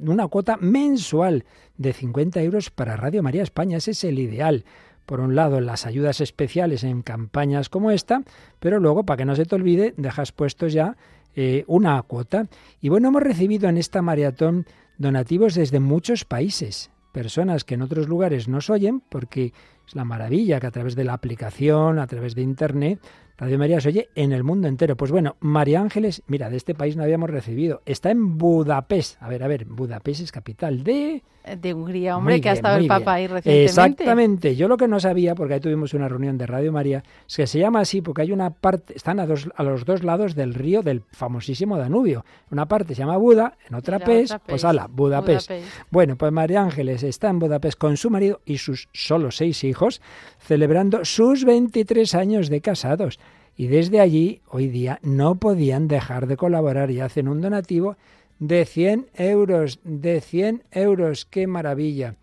[0.06, 1.44] una cuota mensual
[1.78, 3.78] de 50 euros para Radio María España.
[3.78, 4.64] Ese es el ideal
[5.06, 8.24] por un lado, las ayudas especiales en campañas como esta,
[8.60, 10.96] pero luego, para que no se te olvide, dejas puestos ya
[11.36, 12.48] eh, una cuota.
[12.82, 14.66] Y bueno, hemos recibido en esta maratón
[14.98, 19.54] donativos desde muchos países, personas que en otros lugares nos oyen, porque
[19.88, 23.00] es la maravilla que a través de la aplicación, a través de Internet,
[23.38, 24.96] Radio María se oye en el mundo entero.
[24.96, 27.82] Pues bueno, María Ángeles, mira, de este país no habíamos recibido.
[27.86, 29.22] Está en Budapest.
[29.22, 31.24] A ver, a ver, Budapest es capital de...
[31.58, 33.66] De Hungría, hombre, que ha estado el Papa ahí recientemente.
[33.66, 34.56] Exactamente.
[34.56, 37.48] Yo lo que no sabía, porque ahí tuvimos una reunión de Radio María, es que
[37.48, 40.54] se llama así porque hay una parte, están a, dos, a los dos lados del
[40.54, 42.24] río del famosísimo Danubio.
[42.50, 45.50] Una parte se llama Buda, en otra Pes, pues ala, Budapest.
[45.50, 45.76] Budapest.
[45.92, 50.02] Bueno, pues María Ángeles está en Budapest con su marido y sus solo seis hijos,
[50.40, 53.20] celebrando sus 23 años de casados.
[53.56, 57.98] Y desde allí, hoy día, no podían dejar de colaborar y hacen un donativo
[58.40, 61.26] de 100 euros, de 100 euros.
[61.26, 62.16] ¡Qué maravilla!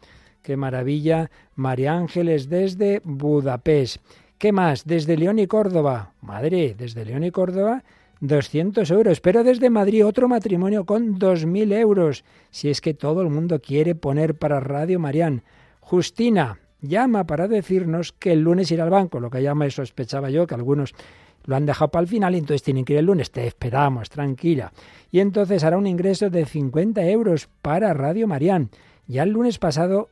[0.42, 1.30] ¡Qué maravilla!
[1.54, 3.98] María Ángeles desde Budapest.
[4.38, 4.86] ¿Qué más?
[4.86, 6.14] Desde León y Córdoba.
[6.20, 7.84] Madre, desde León y Córdoba,
[8.20, 9.20] 200 euros.
[9.20, 12.24] Pero desde Madrid otro matrimonio con 2.000 euros.
[12.50, 15.42] Si es que todo el mundo quiere poner para Radio Marián.
[15.80, 20.30] Justina, llama para decirnos que el lunes irá al banco, lo que ya me sospechaba
[20.30, 20.94] yo, que algunos
[21.44, 23.30] lo han dejado para el final y entonces tienen que ir el lunes.
[23.30, 24.72] Te esperamos, tranquila.
[25.10, 28.70] Y entonces hará un ingreso de 50 euros para Radio Marián.
[29.06, 30.10] Ya el lunes pasado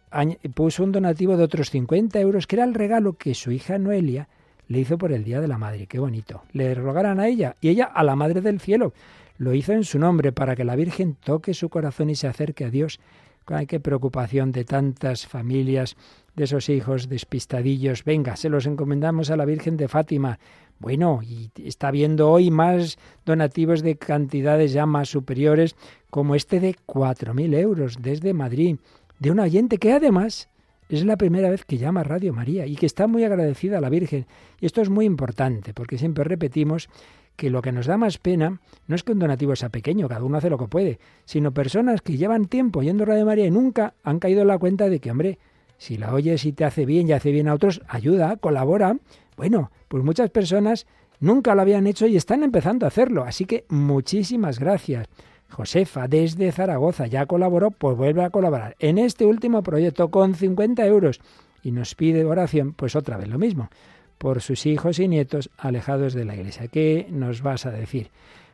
[0.54, 4.28] puso un donativo de otros 50 euros, que era el regalo que su hija Noelia
[4.66, 5.86] le hizo por el Día de la Madre.
[5.86, 6.42] Qué bonito.
[6.52, 8.92] Le rogaran a ella y ella a la Madre del Cielo.
[9.36, 12.64] Lo hizo en su nombre para que la Virgen toque su corazón y se acerque
[12.64, 12.98] a Dios.
[13.46, 15.96] Ay, qué preocupación de tantas familias
[16.38, 18.04] de esos hijos despistadillos.
[18.04, 20.38] Venga, se los encomendamos a la Virgen de Fátima.
[20.78, 22.96] Bueno, y está viendo hoy más
[23.26, 25.74] donativos de cantidades ya más superiores,
[26.10, 28.76] como este de 4.000 euros desde Madrid,
[29.18, 30.48] de un oyente que además
[30.88, 33.80] es la primera vez que llama a Radio María y que está muy agradecida a
[33.80, 34.26] la Virgen.
[34.60, 36.88] Y esto es muy importante, porque siempre repetimos
[37.34, 40.22] que lo que nos da más pena no es que un donativo sea pequeño, cada
[40.22, 43.94] uno hace lo que puede, sino personas que llevan tiempo oyendo Radio María y nunca
[44.04, 45.38] han caído en la cuenta de que, hombre,
[45.78, 48.96] si la oyes y te hace bien y hace bien a otros, ayuda, colabora.
[49.36, 50.86] Bueno, pues muchas personas
[51.20, 53.24] nunca lo habían hecho y están empezando a hacerlo.
[53.24, 55.08] Así que muchísimas gracias.
[55.50, 60.84] Josefa, desde Zaragoza, ya colaboró, pues vuelve a colaborar en este último proyecto con 50
[60.84, 61.20] euros
[61.62, 63.70] y nos pide oración, pues otra vez lo mismo,
[64.18, 66.68] por sus hijos y nietos alejados de la iglesia.
[66.68, 68.10] ¿Qué nos vas a decir?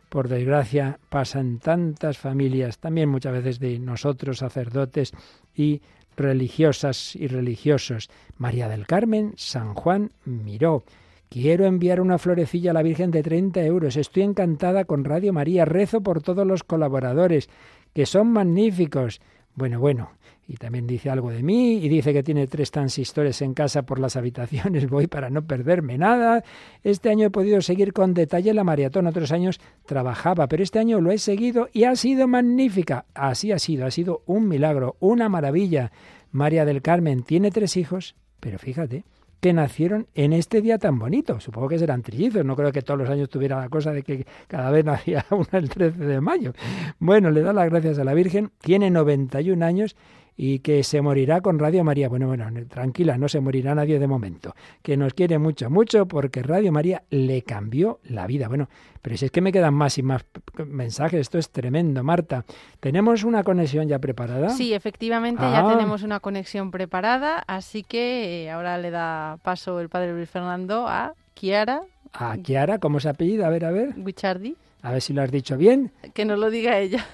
[0.08, 5.12] Por desgracia, pasan tantas familias, también muchas veces de nosotros, sacerdotes
[5.56, 5.82] y
[6.16, 8.10] religiosas y religiosos.
[8.36, 10.84] María del Carmen, San Juan Miró.
[11.28, 13.96] Quiero enviar una florecilla a la Virgen de 30 euros.
[13.96, 15.64] Estoy encantada con Radio María.
[15.64, 17.48] Rezo por todos los colaboradores,
[17.92, 19.20] que son magníficos.
[19.56, 20.10] Bueno, bueno,
[20.46, 23.98] y también dice algo de mí y dice que tiene tres transistores en casa por
[23.98, 24.88] las habitaciones.
[24.90, 26.44] Voy para no perderme nada.
[26.82, 29.06] Este año he podido seguir con detalle la maratón.
[29.06, 33.06] Otros años trabajaba, pero este año lo he seguido y ha sido magnífica.
[33.14, 35.92] Así ha sido, ha sido un milagro, una maravilla.
[36.30, 39.04] María del Carmen tiene tres hijos, pero fíjate,
[39.44, 41.38] que nacieron en este día tan bonito.
[41.38, 44.26] Supongo que serán trillizos, no creo que todos los años tuviera la cosa de que
[44.48, 46.54] cada vez nacía uno el 13 de mayo.
[46.98, 49.96] Bueno, le da las gracias a la Virgen, tiene 91 años
[50.36, 52.08] y que se morirá con Radio María.
[52.08, 54.54] Bueno, bueno, tranquila, no se morirá nadie de momento.
[54.82, 58.48] Que nos quiere mucho, mucho, porque Radio María le cambió la vida.
[58.48, 58.68] Bueno,
[59.02, 60.24] pero si es que me quedan más y más
[60.66, 62.44] mensajes, esto es tremendo, Marta.
[62.80, 64.50] ¿Tenemos una conexión ya preparada?
[64.50, 65.72] Sí, efectivamente, ya ah.
[65.72, 70.88] tenemos una conexión preparada, así que eh, ahora le da paso el padre Luis Fernando
[70.88, 71.82] a Kiara.
[72.12, 73.46] A Kiara, ¿cómo se apellida?
[73.46, 73.94] A ver, a ver.
[73.96, 74.56] Guichardi.
[74.82, 75.92] A ver si lo has dicho bien.
[76.12, 77.06] Que nos lo diga ella.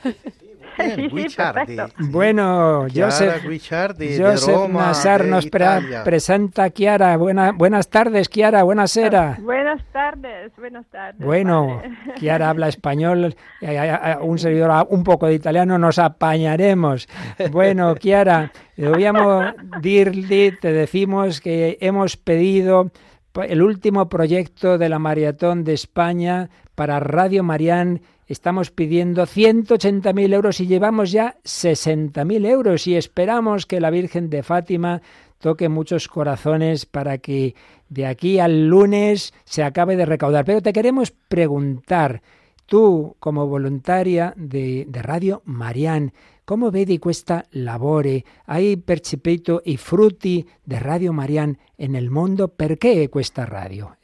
[1.98, 3.42] Bueno, Joseph,
[4.18, 7.16] Joseph Nazar nos presenta Kiara.
[7.16, 8.62] Buena, buenas tardes, Kiara.
[8.62, 9.38] Buenas era.
[9.40, 11.24] Buenas tardes, buenas tardes.
[11.24, 11.82] Bueno,
[12.16, 13.34] Kiara habla español,
[14.22, 17.08] un servidor un poco de italiano, nos apañaremos.
[17.50, 18.52] Bueno, Kiara,
[20.60, 22.90] te decimos que hemos pedido
[23.34, 28.00] el último proyecto de la maratón de España para Radio Marián
[28.30, 34.44] estamos pidiendo 180.000 euros y llevamos ya 60.000 euros y esperamos que la Virgen de
[34.44, 35.02] Fátima
[35.38, 37.56] toque muchos corazones para que
[37.88, 40.44] de aquí al lunes se acabe de recaudar.
[40.44, 42.22] Pero te queremos preguntar,
[42.66, 46.12] tú como voluntaria de, de Radio Marián,
[46.44, 48.22] ¿cómo vedi questa labore?
[48.46, 52.46] Hai percepito i frutti de Radio Marián en el mondo?
[52.54, 53.98] Perché questa radio?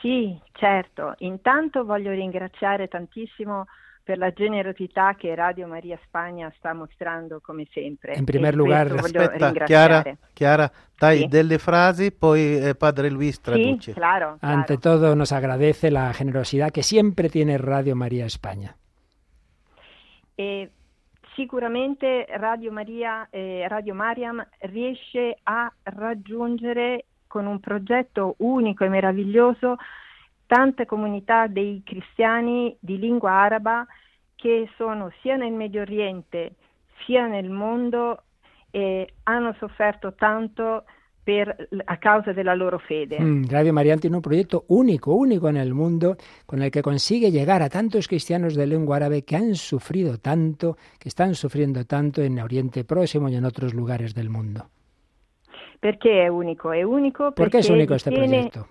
[0.00, 1.14] Sì, certo.
[1.18, 3.66] Intanto voglio ringraziare tantissimo
[4.02, 8.14] per la generosità che Radio Maria Spagna sta mostrando come sempre.
[8.14, 11.26] In primo luogo, aspetta, Chiara, Chiara, dai sì.
[11.28, 13.92] delle frasi, poi eh, Padre Luis traduce.
[13.92, 14.56] Sí, claro, claro.
[14.56, 18.74] Ante todo, nos agradece la generosidad que siempre tiene Radio María España.
[20.34, 20.70] E
[21.36, 29.76] sicuramente Radio Maria, eh, Radio Mariam riesce a raggiungere con un progetto unico e meraviglioso
[30.46, 33.86] tante comunità dei cristiani di lingua araba
[34.34, 36.54] che sono sia nel Medio Oriente
[37.04, 38.24] sia nel mondo
[38.70, 40.82] e hanno sofferto tanto
[41.22, 43.20] per, a causa della loro fede.
[43.20, 46.16] Mm, Radio María tiene un proyecto único, único en el mundo,
[46.46, 50.76] con el que consigue llegar a tantos cristianos de lengua árabe que han sufrido tanto,
[50.98, 54.66] que están sufriendo tanto en Oriente Próximo y en otros lugares del mundo.
[55.80, 56.72] Perché è unico?
[56.72, 58.68] È unico perché, perché è unico questo progetto?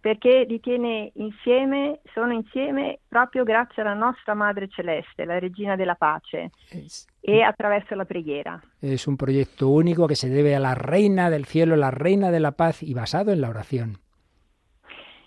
[0.00, 5.96] Perché li tiene insieme, sono insieme proprio grazie alla nostra Madre Celeste, la Regina della
[5.96, 8.62] Pace, es, e attraverso la preghiera.
[8.80, 12.38] Es un proyecto único que se debe a la Reina del Cielo, la Reina de
[12.38, 13.98] la Paz y basado en la oración.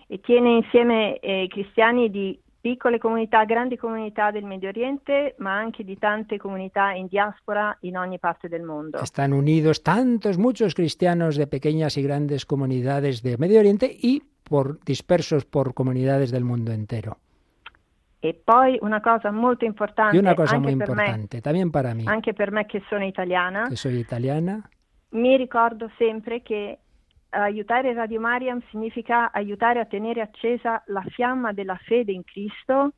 [0.08, 5.86] E tiene insieme eh, cristiani di piccole comunità, grandi comunità del Medio Oriente, ma anche
[5.86, 9.00] di tante comunità in diaspora in ogni parte del mondo.
[9.00, 14.80] Están unidos tantos, muchos cristianos de pequeñas y grandes comunidades del Medio Oriente y por,
[14.84, 17.20] dispersos por comunidades del mundo entero.
[18.20, 23.06] E poi una cosa molto importante, cosa muy importante, me, anche per me che sono
[23.06, 24.68] italiana, que soy italiana,
[25.12, 26.80] mi ricordo sempre che
[27.30, 32.94] aiutare Radio Mariam significa aiutare a tenere accesa la fiamma della fede in Cristo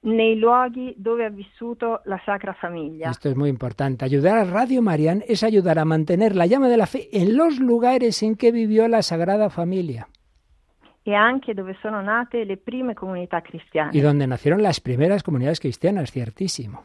[0.00, 3.10] nei luoghi dove ha vissuto la Sacra Familia.
[3.10, 4.04] Esto es muy importante.
[4.04, 7.58] Ayudar a Radio Marian es ayudar a mantener la llama de la fe en los
[7.58, 10.06] lugares en que vivió la Sagrada Familia.
[11.02, 13.92] E anche dove sono nate le prime comunità cristiane.
[13.92, 16.82] Y donde nacieron las primeras comunidades cristianas, ciertísimo.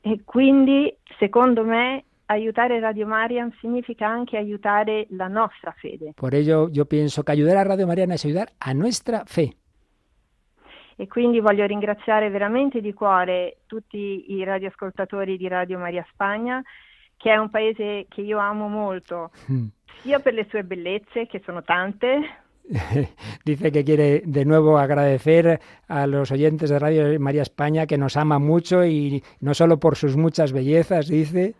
[0.00, 6.12] E quindi, secondo me, aiutare Radio Marian significa anche aiutare la nostra fede.
[6.14, 9.52] Por ello yo pienso que ayudar a Radio Marian es ayudar a nuestra fe.
[10.96, 16.62] E quindi voglio ringraziare veramente di cuore tutti i radioascoltatori di Radio Maria Spagna,
[17.16, 19.66] che è un paese che io amo molto, mm.
[20.00, 22.46] sia per le sue bellezze, che sono tante,
[23.44, 25.58] Dice que quiere de nuevo agradecer
[25.88, 29.96] a los oyentes de Radio María España que nos ama mucho y no solo por
[29.96, 31.54] sus muchas bellezas, dice,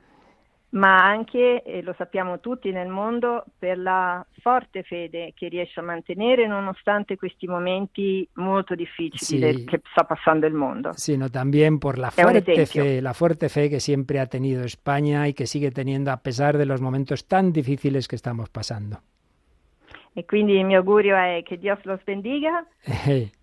[0.71, 5.83] ma anche, e lo sappiamo tutti nel mondo, per la forte fede che riesce a
[5.83, 9.65] mantenere nonostante questi momenti molto difficili sí.
[9.65, 10.93] che sta passando il mondo.
[10.95, 15.33] Sino también por la fuerte fe, la fuerte fe que siempre ha tenido España y
[15.33, 19.01] que sigue teniendo a pesar de los momentos tan difíciles que estamos pasando.
[20.19, 22.67] E quindi il mio augurio è che Dios los bendiga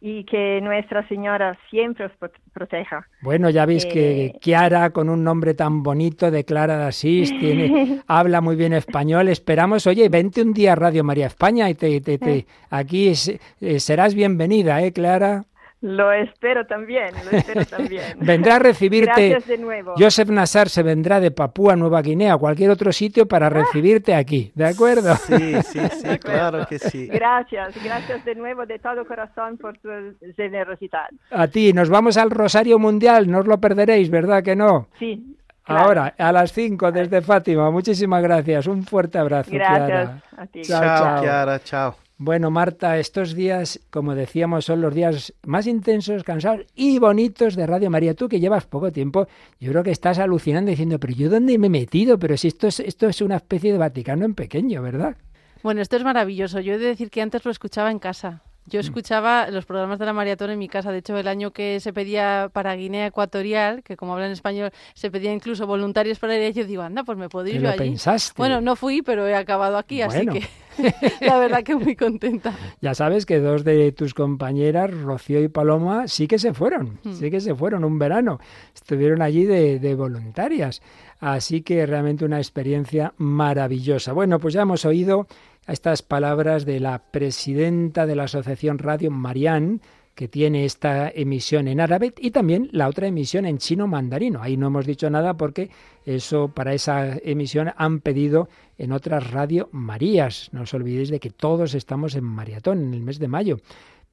[0.02, 2.12] y que Nuestra Señora siempre os
[2.52, 3.08] proteja.
[3.22, 7.32] Bueno, ya veis que eh, Kiara, con un nombre tan bonito de Clara de Asís,
[7.40, 9.30] tiene, habla muy bien español.
[9.30, 13.14] Esperamos, oye, vente un día a Radio María España y te, te, te aquí
[13.62, 15.46] eh, serás bienvenida, ¿eh, Clara?
[15.82, 18.18] Lo espero también, lo espero también.
[18.20, 19.30] vendrá a recibirte.
[19.30, 19.94] Gracias de nuevo.
[19.98, 23.50] Joseph Nassar se vendrá de Papúa Nueva Guinea o cualquier otro sitio para ah.
[23.50, 25.16] recibirte aquí, ¿de acuerdo?
[25.16, 27.08] Sí, sí, sí, claro que sí.
[27.08, 29.90] Gracias, gracias de nuevo de todo corazón por tu
[30.36, 31.10] generosidad.
[31.30, 34.88] A ti, nos vamos al Rosario Mundial, no os lo perderéis, ¿verdad que no?
[34.98, 35.36] Sí.
[35.68, 37.72] Ahora, a las 5 desde Fátima.
[37.72, 38.68] Muchísimas gracias.
[38.68, 39.50] Un fuerte abrazo.
[39.52, 40.62] Gracias a ti.
[40.62, 41.22] Chao, chao.
[41.22, 41.96] Kiara, chao.
[42.18, 47.68] Bueno, Marta, estos días, como decíamos, son los días más intensos, cansados y bonitos de
[47.68, 48.14] Radio María.
[48.14, 49.28] Tú que llevas poco tiempo,
[49.60, 52.68] yo creo que estás alucinando diciendo, pero yo dónde me he metido, pero si esto
[52.68, 55.18] es, esto es una especie de Vaticano en pequeño, ¿verdad?
[55.62, 56.62] Bueno, esto es maravilloso.
[56.62, 58.44] Yo he de decir que antes lo escuchaba en casa.
[58.68, 60.92] Yo escuchaba los programas de la maratón en mi casa.
[60.92, 65.12] De hecho, el año que se pedía para Guinea Ecuatorial, que como hablan español, se
[65.12, 67.78] pedía incluso voluntarios para ir, yo digo, anda, pues me puedo ir yo allí.
[67.78, 68.34] Pensaste?
[68.38, 70.48] Bueno, no fui, pero he acabado aquí, así que
[71.22, 72.54] la verdad que muy contenta.
[72.82, 77.14] Ya sabes que dos de tus compañeras, Rocío y Paloma, sí que se fueron, mm.
[77.14, 78.40] sí que se fueron un verano.
[78.74, 80.82] Estuvieron allí de, de voluntarias.
[81.20, 84.12] Así que realmente una experiencia maravillosa.
[84.14, 85.28] Bueno, pues ya hemos oído
[85.66, 89.82] a estas palabras de la presidenta de la Asociación Radio Marián,
[90.16, 94.42] que tiene esta emisión en árabe y también la otra emisión en chino mandarino.
[94.42, 95.70] Ahí no hemos dicho nada porque
[96.06, 98.48] eso para esa emisión han pedido
[98.78, 100.50] en otras Radio Marías.
[100.54, 103.60] No os olvidéis de que todos estamos en maratón en el mes de mayo.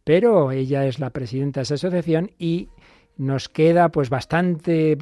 [0.03, 2.68] Pero ella es la presidenta de esa asociación y
[3.17, 4.97] nos queda pues bastante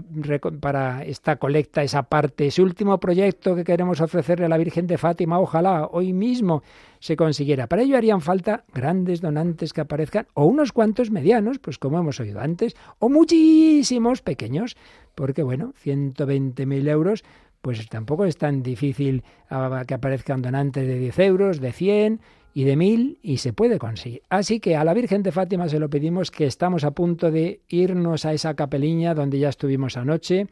[0.60, 4.98] para esta colecta, esa parte, ese último proyecto que queremos ofrecerle a la Virgen de
[4.98, 6.62] Fátima, ojalá hoy mismo
[6.98, 7.66] se consiguiera.
[7.66, 12.20] Para ello harían falta grandes donantes que aparezcan, o unos cuantos medianos, pues como hemos
[12.20, 14.76] oído antes, o muchísimos pequeños,
[15.14, 17.24] porque bueno, 120.000 euros,
[17.62, 22.20] pues tampoco es tan difícil ah, que aparezcan donantes de 10 euros, de 100,
[22.54, 24.22] y de mil y se puede conseguir.
[24.28, 27.60] Así que a la Virgen de Fátima se lo pedimos que estamos a punto de
[27.68, 30.46] irnos a esa capeliña donde ya estuvimos anoche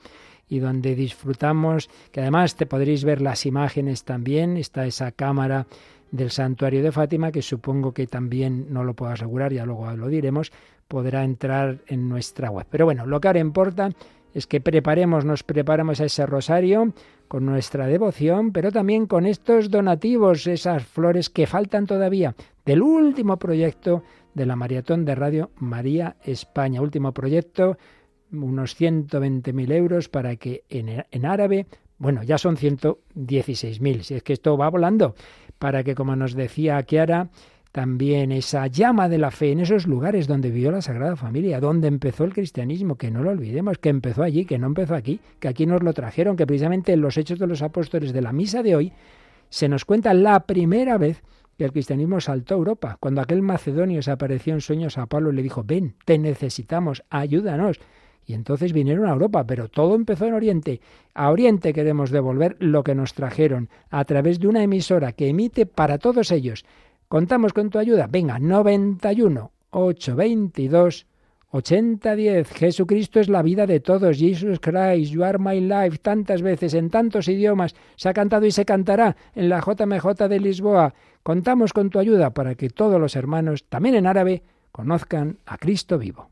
[0.48, 5.66] y donde disfrutamos, que además te podréis ver las imágenes también, está esa cámara
[6.10, 10.08] del santuario de Fátima, que supongo que también, no lo puedo asegurar, ya luego lo
[10.08, 10.52] diremos,
[10.86, 12.66] podrá entrar en nuestra web.
[12.70, 13.90] Pero bueno, lo que ahora importa
[14.38, 16.94] es que preparemos, nos preparamos a ese rosario
[17.26, 22.34] con nuestra devoción, pero también con estos donativos, esas flores que faltan todavía
[22.64, 24.02] del último proyecto
[24.34, 26.80] de la maratón de Radio María España.
[26.80, 27.76] Último proyecto,
[28.32, 31.66] unos 120.000 euros para que en, en árabe,
[31.98, 35.14] bueno, ya son 116.000, si es que esto va volando,
[35.58, 37.30] para que, como nos decía Kiara,
[37.72, 41.88] también esa llama de la fe en esos lugares donde vivió la Sagrada Familia, donde
[41.88, 45.48] empezó el cristianismo, que no lo olvidemos, que empezó allí, que no empezó aquí, que
[45.48, 48.62] aquí nos lo trajeron, que precisamente en los Hechos de los Apóstoles de la misa
[48.62, 48.92] de hoy
[49.50, 51.22] se nos cuenta la primera vez
[51.56, 55.32] que el cristianismo saltó a Europa, cuando aquel macedonio se apareció en sueños a Pablo
[55.32, 57.80] y le dijo, ven, te necesitamos, ayúdanos.
[58.24, 60.80] Y entonces vinieron a Europa, pero todo empezó en Oriente.
[61.14, 65.64] A Oriente queremos devolver lo que nos trajeron a través de una emisora que emite
[65.66, 66.64] para todos ellos
[67.08, 68.06] Contamos con tu ayuda.
[68.06, 71.06] Venga, 91 822
[71.50, 72.50] 8010.
[72.52, 74.18] Jesucristo es la vida de todos.
[74.18, 75.98] Jesus Christ, you are my life.
[75.98, 80.40] Tantas veces, en tantos idiomas, se ha cantado y se cantará en la JMJ de
[80.40, 80.94] Lisboa.
[81.22, 85.98] Contamos con tu ayuda para que todos los hermanos, también en árabe, conozcan a Cristo
[85.98, 86.28] vivo.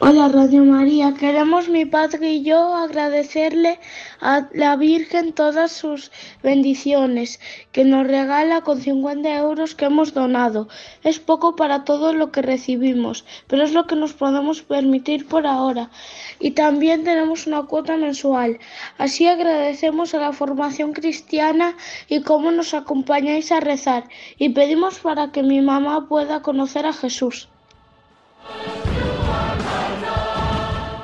[0.04, 3.80] Hola Radio María, queremos mi padre y yo agradecerle
[4.20, 7.40] a la Virgen todas sus bendiciones
[7.72, 10.68] que nos regala con 50 euros que hemos donado.
[11.04, 15.46] Es poco para todo lo que recibimos, pero es lo que nos podemos permitir por
[15.46, 15.92] ahora.
[16.40, 18.58] Y también tenemos una cuota mensual.
[18.98, 21.76] Así agradecemos a la formación cristiana
[22.08, 24.06] y cómo nos acompañáis a rezar.
[24.40, 27.51] Y pedimos para que mi mamá pueda conocer a Jesús.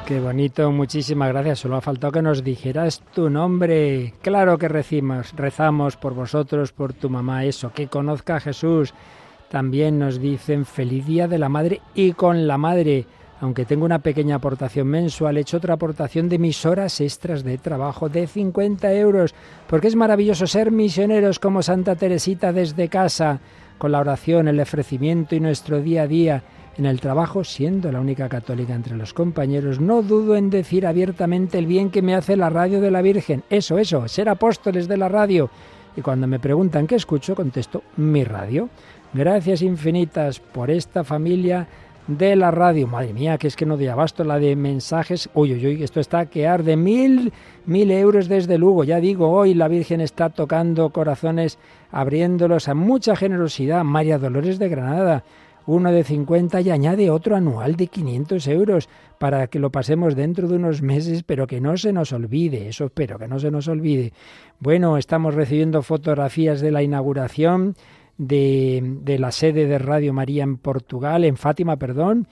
[0.07, 1.59] Qué bonito, muchísimas gracias.
[1.59, 4.13] Solo ha faltado que nos dijeras tu nombre.
[4.21, 8.93] Claro que recimos, rezamos por vosotros, por tu mamá, eso, que conozca a Jesús.
[9.49, 13.05] También nos dicen feliz día de la madre y con la madre.
[13.41, 17.57] Aunque tengo una pequeña aportación mensual, he hecho otra aportación de mis horas extras de
[17.57, 19.35] trabajo de 50 euros,
[19.67, 23.41] porque es maravilloso ser misioneros como Santa Teresita desde casa,
[23.77, 26.43] con la oración, el ofrecimiento y nuestro día a día.
[26.77, 31.57] En el trabajo, siendo la única católica entre los compañeros, no dudo en decir abiertamente
[31.57, 33.43] el bien que me hace la radio de la Virgen.
[33.49, 35.49] Eso, eso, ser apóstoles de la radio.
[35.95, 38.69] Y cuando me preguntan qué escucho, contesto mi radio.
[39.11, 41.67] Gracias infinitas por esta familia
[42.05, 42.85] de la radio.
[42.85, 45.31] Madre mía, que es que no de abasto la de mensajes.
[45.33, 46.77] Uy, uy, uy, esto está que arde.
[46.77, 47.33] Mil,
[47.65, 48.83] mil euros desde Lugo.
[48.83, 51.57] Ya digo, hoy la Virgen está tocando corazones,
[51.91, 53.83] abriéndolos a mucha generosidad.
[53.83, 55.23] María Dolores de Granada
[55.67, 58.89] uno de 50 y añade otro anual de 500 euros
[59.19, 62.85] para que lo pasemos dentro de unos meses, pero que no se nos olvide, eso
[62.85, 64.13] espero, que no se nos olvide.
[64.59, 67.75] Bueno, estamos recibiendo fotografías de la inauguración
[68.17, 72.27] de, de la sede de Radio María en Portugal, en Fátima, perdón,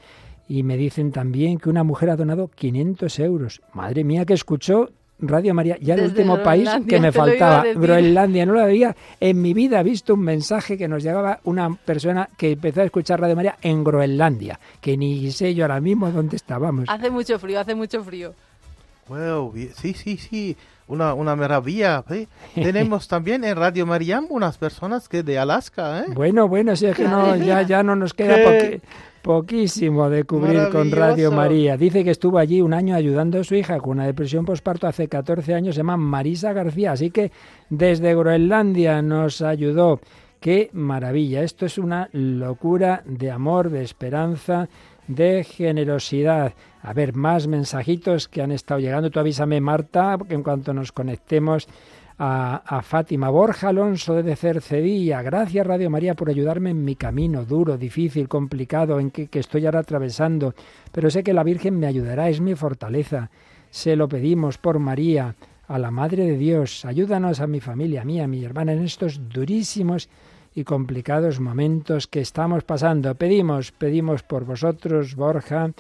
[0.48, 3.62] y me dicen también que una mujer ha donado 500 euros.
[3.74, 8.54] Madre mía, que escuchó Radio María, ya el último país que me faltaba, Groenlandia, no
[8.54, 12.82] lo había en mi vida visto un mensaje que nos llegaba una persona que empezó
[12.82, 16.90] a escuchar Radio María en Groenlandia, que ni sé yo ahora mismo dónde estábamos.
[16.90, 18.34] Hace mucho frío, hace mucho frío.
[19.08, 20.58] Wow, sí, sí, sí,
[20.88, 22.04] una, una maravilla.
[22.10, 22.28] ¿eh?
[22.56, 26.02] Tenemos también en Radio María unas personas que de Alaska.
[26.02, 26.06] ¿eh?
[26.14, 28.82] Bueno, bueno, si es que no, ya, ya no nos queda porque
[29.26, 31.78] Poquísimo de cubrir con Radio María.
[31.78, 35.08] Dice que estuvo allí un año ayudando a su hija con una depresión posparto hace
[35.08, 37.32] 14 años, se llama Marisa García, así que
[37.72, 40.00] desde Groenlandia nos ayudó.
[40.40, 44.70] Qué maravilla, esto es una locura de amor, de esperanza,
[45.08, 46.54] de generosidad.
[46.84, 49.10] A ver, más mensajitos que han estado llegando.
[49.10, 51.68] Tú avísame, Marta, que en cuanto nos conectemos
[52.18, 55.22] a, Fátima Borja Alonso de Cercedilla.
[55.22, 59.66] Gracias Radio María por ayudarme en mi camino duro, difícil, complicado, en que, que estoy
[59.66, 60.54] ahora atravesando.
[60.92, 63.30] Pero sé que la Virgen me ayudará, es mi fortaleza.
[63.70, 65.36] Se lo pedimos por María,
[65.68, 66.86] a la Madre de Dios.
[66.86, 70.10] Ayúdanos a mi familia, a mí, a mi hermana en estos durísimos
[70.54, 73.16] y complicados momentos que estamos pasando.
[73.16, 75.72] Pedimos, pedimos por vosotros, Borja,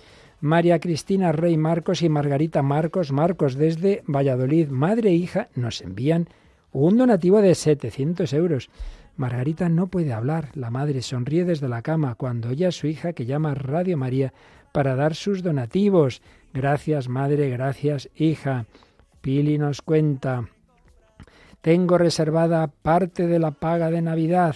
[0.41, 6.27] María Cristina Rey Marcos y Margarita Marcos Marcos desde Valladolid, madre e hija, nos envían
[6.71, 8.69] un donativo de 700 euros.
[9.15, 10.49] Margarita no puede hablar.
[10.53, 14.33] La madre sonríe desde la cama cuando oye a su hija que llama Radio María
[14.73, 16.21] para dar sus donativos.
[16.53, 18.65] Gracias, madre, gracias, hija.
[19.21, 20.49] Pili nos cuenta.
[21.61, 24.55] Tengo reservada parte de la paga de Navidad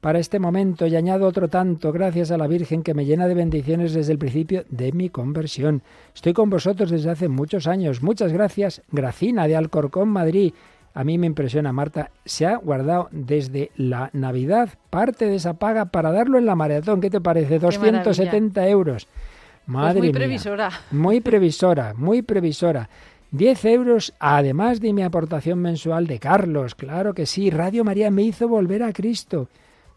[0.00, 3.34] para este momento y añado otro tanto, gracias a la Virgen que me llena de
[3.34, 5.82] bendiciones desde el principio de mi conversión.
[6.14, 8.02] Estoy con vosotros desde hace muchos años.
[8.02, 10.54] Muchas gracias, Gracina de Alcorcón, Madrid.
[10.94, 15.86] A mí me impresiona, Marta, se ha guardado desde la Navidad parte de esa paga
[15.86, 17.00] para darlo en la maratón.
[17.00, 17.58] ¿Qué te parece?
[17.58, 19.06] 270 euros.
[19.06, 20.70] Pues Madre muy previsora.
[20.90, 22.88] Muy previsora, muy previsora.
[23.32, 26.74] 10 euros además de mi aportación mensual de Carlos.
[26.74, 29.48] Claro que sí, Radio María me hizo volver a Cristo.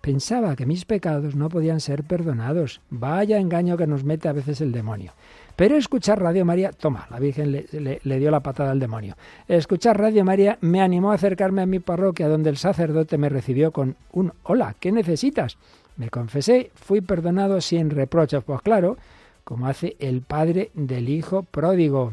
[0.04, 2.82] Pensaba que mis pecados no podían ser perdonados.
[2.90, 5.14] Vaya engaño que nos mete a veces el demonio.
[5.56, 9.16] Pero escuchar Radio María, toma, la Virgen le, dio la patada al demonio.
[9.48, 13.72] Escuchar Radio María me animó a acercarme a mi parroquia donde el sacerdote me recibió
[13.72, 15.58] con un hola, ¿qué necesitas?
[15.96, 18.44] Me confesé, fui perdonado sin reproches.
[18.44, 18.98] Pues claro,
[19.46, 22.12] como hace el padre del hijo pródigo.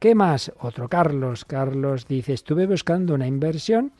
[0.00, 0.50] ¿Qué más?
[0.58, 1.44] Otro Carlos.
[1.44, 3.92] Carlos dice, estuve buscando una inversión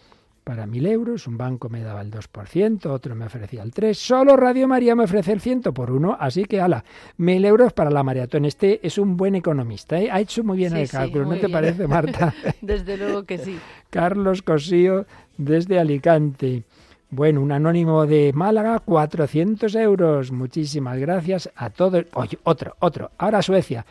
[0.49, 4.35] para mil euros, un banco me daba el 2%, otro me ofrecía el 3%, solo
[4.35, 6.87] Radio María me ofrece el 100 por uno, así que ala,
[7.19, 8.47] mil euros para la maratón.
[8.47, 10.09] Este es un buen economista, ¿eh?
[10.11, 12.33] ha hecho muy bien el cálculo, ¿no te parece, Marta?
[12.63, 13.59] desde luego que sí.
[13.91, 15.05] Carlos Cosío,
[15.37, 16.63] desde Alicante.
[17.11, 20.33] Bueno, un anónimo de Málaga, 400 euros.
[20.33, 22.07] Muchísimas gracias a todos.
[22.15, 23.11] Oye, otro, otro.
[23.19, 23.85] Ahora Suecia,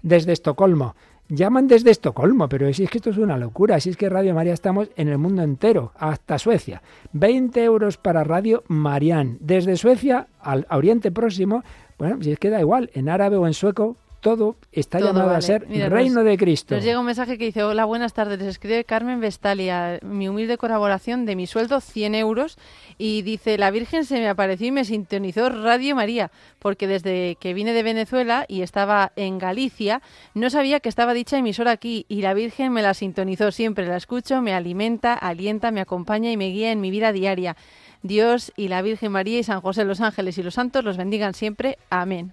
[0.00, 0.94] desde Estocolmo.
[1.30, 4.34] Llaman desde Estocolmo, pero si es que esto es una locura, si es que Radio
[4.34, 6.82] María estamos en el mundo entero, hasta Suecia.
[7.12, 11.62] 20 euros para Radio Marián, desde Suecia al Oriente Próximo,
[11.98, 15.40] bueno, si es que da igual, en árabe o en sueco, todo está llamado a
[15.40, 16.74] ser reino de Cristo.
[16.74, 20.58] Nos llega un mensaje que dice, hola, buenas tardes, les escribe Carmen Vestalia, mi humilde
[20.58, 22.58] colaboración de mi sueldo, 100 euros,
[22.98, 27.54] y dice, la Virgen se me apareció y me sintonizó Radio María, porque desde que
[27.54, 30.02] vine de Venezuela y estaba en Galicia,
[30.34, 33.96] no sabía que estaba dicha emisora aquí, y la Virgen me la sintonizó siempre, la
[33.96, 37.56] escucho, me alimenta, alienta, me acompaña y me guía en mi vida diaria.
[38.02, 41.34] Dios y la Virgen María y San José los ángeles y los santos los bendigan
[41.34, 41.76] siempre.
[41.90, 42.32] Amén.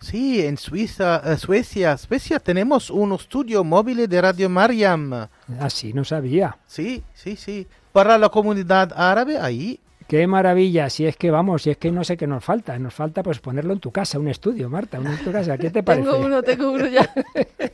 [0.00, 5.12] Sí, en Suiza, eh, Suecia, Suecia tenemos un estudio móvil de Radio Mariam.
[5.12, 6.56] Ah, sí, no sabía.
[6.66, 7.66] Sí, sí, sí.
[7.92, 9.78] Para la comunidad árabe, ahí.
[10.08, 12.94] Qué maravilla, si es que vamos, si es que no sé qué nos falta, nos
[12.94, 16.08] falta pues ponerlo en tu casa, un estudio, Marta, en tu casa, ¿qué te parece?
[16.08, 17.08] tengo uno, tengo uno ya.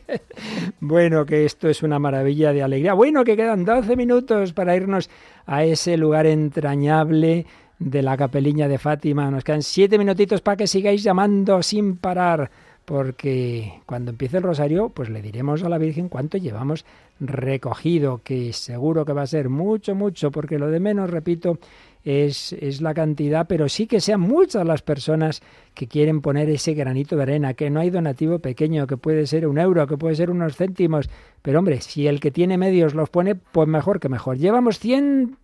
[0.80, 2.92] bueno, que esto es una maravilla de alegría.
[2.92, 5.08] Bueno, que quedan 12 minutos para irnos
[5.46, 7.46] a ese lugar entrañable
[7.78, 9.30] de la capeliña de Fátima.
[9.30, 12.50] Nos quedan siete minutitos para que sigáis llamando sin parar,
[12.84, 16.84] porque cuando empiece el rosario, pues le diremos a la Virgen cuánto llevamos
[17.18, 21.58] recogido, que seguro que va a ser mucho, mucho, porque lo de menos, repito,
[22.04, 25.42] es, es, la cantidad, pero sí que sean muchas las personas
[25.74, 29.46] que quieren poner ese granito de arena, que no hay donativo pequeño, que puede ser
[29.46, 31.10] un euro, que puede ser unos céntimos,
[31.42, 34.36] pero hombre, si el que tiene medios los pone, pues mejor que mejor.
[34.36, 35.36] Llevamos 100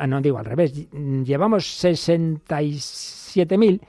[0.00, 3.80] ah, no digo al revés, llevamos 67.000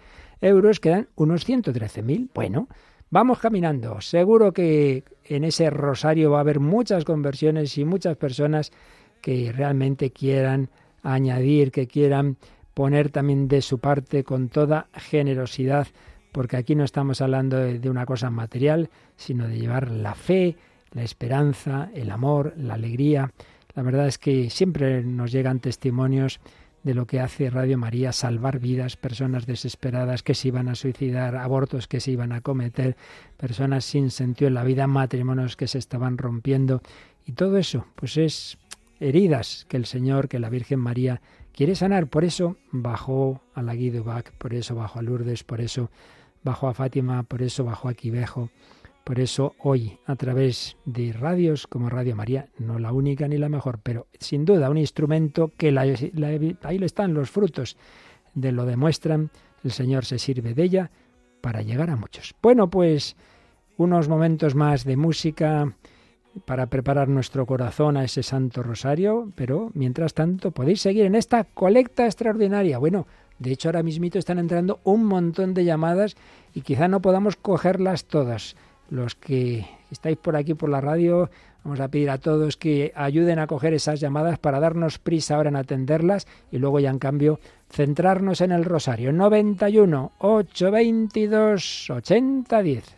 [0.42, 2.30] euros, quedan unos 113.000.
[2.34, 2.68] Bueno,
[3.10, 4.02] vamos caminando.
[4.02, 8.72] Seguro que en ese rosario va a haber muchas conversiones y muchas personas
[9.22, 10.70] que realmente quieran
[11.04, 12.36] añadir, que quieran
[12.74, 15.88] poner también de su parte con toda generosidad,
[16.32, 20.58] porque aquí no estamos hablando de, de una cosa material, sino de llevar la fe,
[20.92, 23.32] la esperanza, el amor, la alegría,
[23.76, 26.40] la verdad es que siempre nos llegan testimonios
[26.84, 31.36] de lo que hace Radio María, salvar vidas, personas desesperadas que se iban a suicidar,
[31.36, 32.98] abortos que se iban a cometer,
[33.38, 36.82] personas sin sentido en la vida, matrimonios que se estaban rompiendo
[37.26, 38.58] y todo eso, pues es
[39.00, 41.22] heridas que el Señor, que la Virgen María
[41.54, 42.08] quiere sanar.
[42.08, 45.90] Por eso bajó a la Guidobac, por eso bajó a Lourdes, por eso
[46.44, 48.50] bajó a Fátima, por eso bajó a Quivejo,
[49.04, 53.50] por eso hoy, a través de radios como Radio María, no la única ni la
[53.50, 57.78] mejor, pero sin duda un instrumento que la, ahí le están los frutos,
[58.34, 59.32] de lo demuestran,
[59.64, 60.92] el Señor se sirve de ella
[61.42, 62.36] para llegar a muchos.
[62.42, 63.16] Bueno, pues
[63.78, 65.76] unos momentos más de música
[66.46, 71.44] para preparar nuestro corazón a ese Santo Rosario, pero mientras tanto podéis seguir en esta
[71.44, 72.78] colecta extraordinaria.
[72.78, 73.08] Bueno,
[73.40, 76.16] de hecho ahora mismito están entrando un montón de llamadas
[76.54, 78.56] y quizá no podamos cogerlas todas
[78.92, 81.32] los que estáis por aquí por la radio,
[81.64, 85.50] vamos a pedir a todos que ayuden a coger esas llamadas para darnos prisa ahora
[85.50, 87.40] en atenderlas y luego ya en cambio
[87.70, 89.12] centrarnos en el rosario.
[89.14, 92.98] 91 822 8010.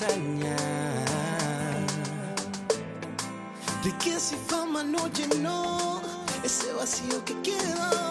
[0.00, 0.08] ¿De
[4.02, 6.00] qué si fama no llenó
[6.42, 8.09] ese vacío que quedó?